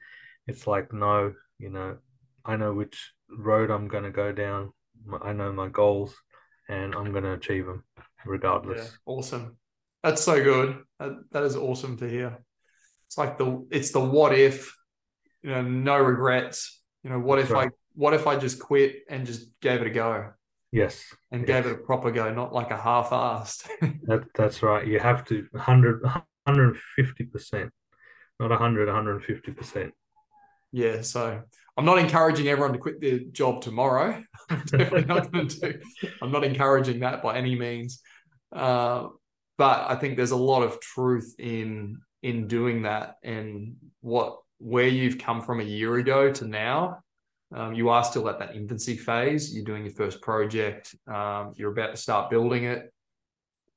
it's 0.46 0.66
like, 0.66 0.92
no, 0.92 1.32
you 1.58 1.70
know, 1.70 1.98
I 2.44 2.56
know 2.56 2.72
which 2.72 3.12
road 3.30 3.70
I'm 3.70 3.88
going 3.88 4.04
to 4.04 4.10
go 4.10 4.32
down. 4.32 4.72
I 5.22 5.32
know 5.32 5.52
my 5.52 5.68
goals 5.68 6.14
and 6.68 6.94
I'm 6.94 7.12
going 7.12 7.24
to 7.24 7.32
achieve 7.32 7.66
them 7.66 7.84
regardless. 8.24 8.78
Yeah, 8.80 8.88
awesome. 9.06 9.56
That's 10.02 10.22
so 10.22 10.42
good. 10.42 10.78
That, 10.98 11.12
that 11.32 11.42
is 11.44 11.56
awesome 11.56 11.96
to 11.98 12.08
hear. 12.08 12.38
It's 13.06 13.18
like 13.18 13.38
the 13.38 13.66
it's 13.70 13.90
the 13.90 14.00
what 14.00 14.34
if, 14.34 14.74
you 15.42 15.50
know, 15.50 15.62
no 15.62 15.98
regrets. 15.98 16.80
You 17.02 17.10
know, 17.10 17.18
what 17.18 17.36
That's 17.36 17.50
if 17.50 17.54
right. 17.56 17.68
I 17.68 17.76
what 17.94 18.14
if 18.14 18.26
I 18.26 18.36
just 18.36 18.60
quit 18.60 18.96
and 19.08 19.26
just 19.26 19.58
gave 19.60 19.80
it 19.80 19.86
a 19.86 19.90
go 19.90 20.30
Yes, 20.70 21.14
and 21.30 21.46
Yes. 21.46 21.64
gave 21.64 21.72
it 21.72 21.80
a 21.80 21.82
proper 21.82 22.10
go, 22.10 22.32
not 22.32 22.52
like 22.52 22.70
a 22.70 22.76
half-assed. 22.76 23.68
that, 24.06 24.24
that's 24.34 24.62
right. 24.62 24.86
You 24.86 24.98
have 24.98 25.24
to 25.26 25.46
100, 25.52 26.02
150%, 26.48 27.70
not 28.40 28.50
100, 28.50 28.88
150%. 28.88 29.92
Yeah, 30.72 31.02
so 31.02 31.42
I'm 31.76 31.84
not 31.84 31.98
encouraging 31.98 32.48
everyone 32.48 32.72
to 32.72 32.78
quit 32.78 33.00
their 33.00 33.20
job 33.20 33.62
tomorrow. 33.62 34.22
Definitely 34.48 35.04
not 35.04 35.32
going 35.32 35.48
to 35.48 35.60
do. 35.60 35.80
I'm 36.20 36.32
not 36.32 36.44
encouraging 36.44 37.00
that 37.00 37.22
by 37.22 37.36
any 37.36 37.54
means. 37.54 38.02
Uh, 38.52 39.08
but 39.56 39.86
I 39.88 39.96
think 39.96 40.16
there's 40.16 40.30
a 40.30 40.36
lot 40.36 40.62
of 40.62 40.80
truth 40.80 41.34
in 41.38 42.00
in 42.22 42.48
doing 42.48 42.82
that 42.82 43.14
and 43.22 43.76
what 44.00 44.38
where 44.58 44.88
you've 44.88 45.18
come 45.18 45.40
from 45.40 45.60
a 45.60 45.64
year 45.64 45.96
ago 45.96 46.32
to 46.32 46.46
now. 46.46 46.98
Um, 47.54 47.74
you 47.74 47.88
are 47.88 48.04
still 48.04 48.28
at 48.28 48.38
that 48.40 48.54
infancy 48.54 48.96
phase. 48.96 49.54
You're 49.54 49.64
doing 49.64 49.84
your 49.84 49.94
first 49.94 50.20
project. 50.20 50.94
Um, 51.06 51.52
you're 51.56 51.72
about 51.72 51.92
to 51.92 51.96
start 51.96 52.30
building 52.30 52.64
it. 52.64 52.92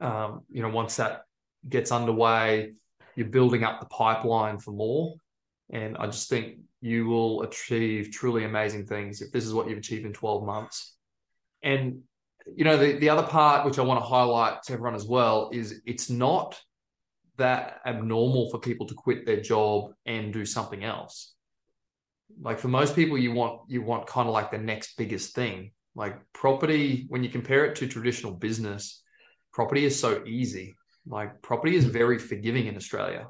Um, 0.01 0.41
you 0.49 0.61
know, 0.61 0.69
once 0.69 0.95
that 0.97 1.21
gets 1.68 1.91
underway, 1.91 2.74
you're 3.15 3.27
building 3.27 3.63
up 3.63 3.80
the 3.80 3.86
pipeline 3.88 4.58
for 4.58 4.72
more. 4.72 5.15
And 5.72 5.98
I 5.98 6.08
just 6.08 6.30
think 6.30 6.58
you 6.82 7.06
will 7.06 7.43
achieve 7.43 8.12
truly 8.12 8.43
amazing 8.43 8.86
things 8.86 9.21
if 9.21 9.32
this 9.32 9.45
is 9.45 9.54
what 9.54 9.69
you've 9.69 9.78
achieved 9.78 10.06
in 10.06 10.13
12 10.13 10.45
months. 10.45 10.95
And, 11.63 12.02
you 12.56 12.65
know, 12.65 12.78
the, 12.78 12.93
the 12.93 13.10
other 13.10 13.24
part, 13.24 13.65
which 13.65 13.80
I 13.80 13.84
want 13.84 14.00
to 14.00 14.06
highlight 14.06 14.63
to 14.63 14.74
everyone 14.74 14.95
as 14.95 15.06
well, 15.06 15.50
is 15.54 15.82
it's 15.86 16.10
not 16.10 16.60
that 17.38 17.80
abnormal 17.86 18.50
for 18.50 18.60
people 18.60 18.88
to 18.88 18.93
quit 18.93 19.26
their 19.26 19.41
job 19.41 19.91
and 20.06 20.34
do 20.34 20.45
something 20.45 20.84
else. 20.84 21.34
Like 22.41 22.60
for 22.60 22.67
most 22.67 22.95
people, 22.95 23.17
you 23.17 23.34
want 23.34 23.62
you 23.67 23.82
want 23.82 24.08
kind 24.08 24.28
of 24.28 24.34
like 24.34 24.52
the 24.52 24.58
next 24.58 24.95
biggest 24.97 25.36
thing. 25.36 25.71
Like 25.95 26.19
property, 26.34 27.06
when 27.10 27.24
you 27.24 27.30
compare 27.30 27.65
it 27.65 27.76
to 27.78 27.88
traditional 27.88 28.34
business, 28.34 29.04
property 29.52 29.86
is 29.86 30.00
so 30.00 30.24
easy. 30.26 30.76
Like 31.07 31.41
property 31.41 31.75
is 31.75 31.85
very 31.85 32.19
forgiving 32.19 32.67
in 32.67 32.75
Australia. 32.75 33.27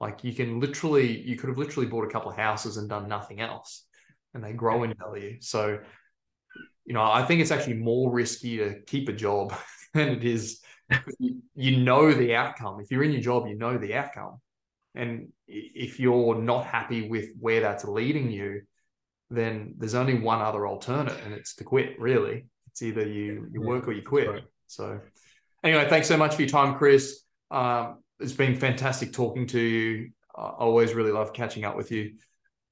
Like 0.00 0.22
you 0.22 0.32
can 0.32 0.60
literally, 0.60 1.20
you 1.20 1.36
could 1.36 1.48
have 1.48 1.58
literally 1.58 1.88
bought 1.88 2.04
a 2.04 2.10
couple 2.10 2.30
of 2.30 2.36
houses 2.36 2.76
and 2.76 2.88
done 2.88 3.08
nothing 3.08 3.40
else, 3.40 3.84
and 4.34 4.44
they 4.44 4.52
grow 4.52 4.84
in 4.84 4.94
value. 4.94 5.38
So, 5.40 5.78
you 6.84 6.94
know, 6.94 7.02
I 7.02 7.24
think 7.24 7.40
it's 7.40 7.50
actually 7.50 7.78
more 7.78 8.10
risky 8.12 8.58
to 8.58 8.80
keep 8.86 9.08
a 9.08 9.12
job 9.12 9.54
than 9.94 10.08
it 10.08 10.24
is. 10.24 10.60
You, 11.18 11.42
you 11.54 11.78
know 11.78 12.12
the 12.12 12.34
outcome. 12.34 12.80
If 12.80 12.90
you're 12.90 13.02
in 13.02 13.12
your 13.12 13.20
job, 13.20 13.46
you 13.46 13.58
know 13.58 13.76
the 13.76 13.94
outcome, 13.94 14.40
and 14.94 15.28
if 15.46 16.00
you're 16.00 16.40
not 16.40 16.64
happy 16.64 17.08
with 17.08 17.30
where 17.38 17.60
that's 17.60 17.84
leading 17.84 18.30
you, 18.30 18.62
then 19.30 19.74
there's 19.76 19.94
only 19.94 20.14
one 20.14 20.40
other 20.40 20.66
alternate, 20.66 21.18
and 21.24 21.34
it's 21.34 21.54
to 21.56 21.64
quit. 21.64 21.98
Really, 22.00 22.46
it's 22.70 22.82
either 22.82 23.06
you 23.06 23.48
you 23.52 23.60
work 23.60 23.86
or 23.86 23.92
you 23.92 24.02
quit. 24.02 24.44
So, 24.66 25.00
anyway, 25.62 25.88
thanks 25.88 26.08
so 26.08 26.16
much 26.16 26.34
for 26.34 26.42
your 26.42 26.48
time, 26.48 26.76
Chris. 26.76 27.22
Um, 27.50 28.02
it's 28.20 28.32
been 28.32 28.56
fantastic 28.56 29.12
talking 29.12 29.46
to 29.48 29.60
you. 29.60 30.10
I 30.36 30.42
always 30.42 30.94
really 30.94 31.12
love 31.12 31.32
catching 31.32 31.64
up 31.64 31.76
with 31.76 31.90
you. 31.90 32.14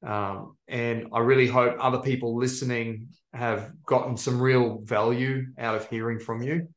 Um, 0.07 0.57
and 0.69 1.09
I 1.13 1.21
really 1.21 1.47
hope 1.47 1.77
other 1.81 1.99
people 1.99 2.37
listening 2.37 3.09
have 3.33 3.73
gotten 3.85 4.17
some 4.17 4.41
real 4.41 4.81
value 4.83 5.47
out 5.59 5.75
of 5.75 5.89
hearing 5.89 6.19
from 6.19 6.43
you. 6.43 6.69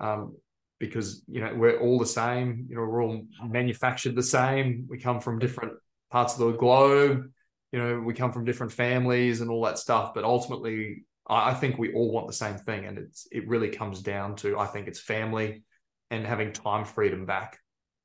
Um, 0.00 0.36
because 0.78 1.22
you 1.28 1.40
know 1.40 1.54
we're 1.54 1.78
all 1.78 1.96
the 1.96 2.04
same, 2.04 2.66
you 2.68 2.74
know, 2.74 2.82
we're 2.82 3.04
all 3.04 3.24
manufactured 3.46 4.16
the 4.16 4.22
same. 4.22 4.84
We 4.90 4.98
come 4.98 5.20
from 5.20 5.38
different 5.38 5.74
parts 6.10 6.32
of 6.32 6.40
the 6.40 6.58
globe, 6.58 7.30
you 7.70 7.78
know, 7.78 8.00
we 8.00 8.14
come 8.14 8.32
from 8.32 8.44
different 8.44 8.72
families 8.72 9.40
and 9.40 9.50
all 9.50 9.64
that 9.64 9.78
stuff. 9.78 10.12
But 10.12 10.24
ultimately, 10.24 11.04
I 11.32 11.54
think 11.54 11.78
we 11.78 11.92
all 11.92 12.10
want 12.10 12.26
the 12.26 12.32
same 12.32 12.56
thing. 12.56 12.86
And 12.86 12.98
it's 12.98 13.26
it 13.30 13.46
really 13.48 13.70
comes 13.70 14.02
down 14.02 14.36
to 14.36 14.58
I 14.58 14.66
think 14.66 14.88
it's 14.88 15.00
family 15.00 15.62
and 16.10 16.26
having 16.26 16.52
time 16.52 16.84
freedom 16.84 17.26
back. 17.26 17.58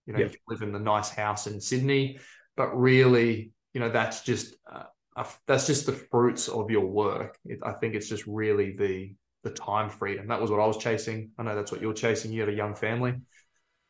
You 0.05 0.13
know, 0.13 0.19
Yep. 0.19 0.31
you 0.31 0.37
can 0.37 0.43
live 0.47 0.61
in 0.61 0.71
the 0.71 0.79
nice 0.79 1.09
house 1.09 1.47
in 1.47 1.59
Sydney, 1.59 2.19
but 2.55 2.77
really, 2.77 3.51
you 3.73 3.81
know, 3.81 3.89
that's 3.89 4.21
just 4.21 4.55
uh, 4.71 4.83
a, 5.15 5.25
that's 5.45 5.67
just 5.67 5.85
the 5.85 5.91
fruits 5.93 6.47
of 6.47 6.71
your 6.71 6.85
work. 6.85 7.37
It, 7.45 7.59
I 7.63 7.73
think 7.73 7.95
it's 7.95 8.07
just 8.07 8.25
really 8.25 8.75
the 8.75 9.15
the 9.43 9.49
time 9.51 9.89
freedom. 9.89 10.27
That 10.27 10.41
was 10.41 10.49
what 10.49 10.59
I 10.59 10.65
was 10.65 10.77
chasing. 10.77 11.31
I 11.37 11.43
know 11.43 11.55
that's 11.55 11.71
what 11.71 11.81
you're 11.81 11.93
chasing. 11.93 12.31
You 12.31 12.41
had 12.41 12.49
a 12.49 12.53
young 12.53 12.75
family, 12.75 13.15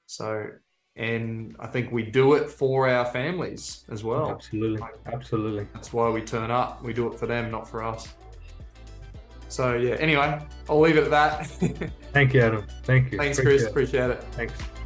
so 0.07 0.47
and 0.95 1.55
I 1.59 1.67
think 1.67 1.91
we 1.91 2.03
do 2.03 2.33
it 2.33 2.49
for 2.49 2.89
our 2.89 3.05
families 3.05 3.85
as 3.89 4.03
well. 4.03 4.31
Absolutely. 4.31 4.81
Absolutely. 5.05 5.67
That's 5.73 5.93
why 5.93 6.09
we 6.09 6.21
turn 6.21 6.49
up. 6.49 6.83
We 6.83 6.91
do 6.91 7.11
it 7.11 7.19
for 7.19 7.27
them, 7.27 7.51
not 7.51 7.69
for 7.69 7.83
us. 7.83 8.15
So 9.49 9.75
yeah. 9.75 9.95
Anyway, 9.95 10.39
I'll 10.69 10.79
leave 10.79 10.97
it 10.97 11.03
at 11.05 11.11
that. 11.11 11.47
Thank 12.13 12.33
you, 12.33 12.41
Adam. 12.41 12.65
Thank 12.83 13.11
you. 13.11 13.17
Thanks, 13.17 13.39
Appreciate 13.39 13.73
Chris. 13.73 13.95
it. 13.97 13.99
Appreciate 14.01 14.09
it. 14.11 14.23
Thanks. 14.31 14.76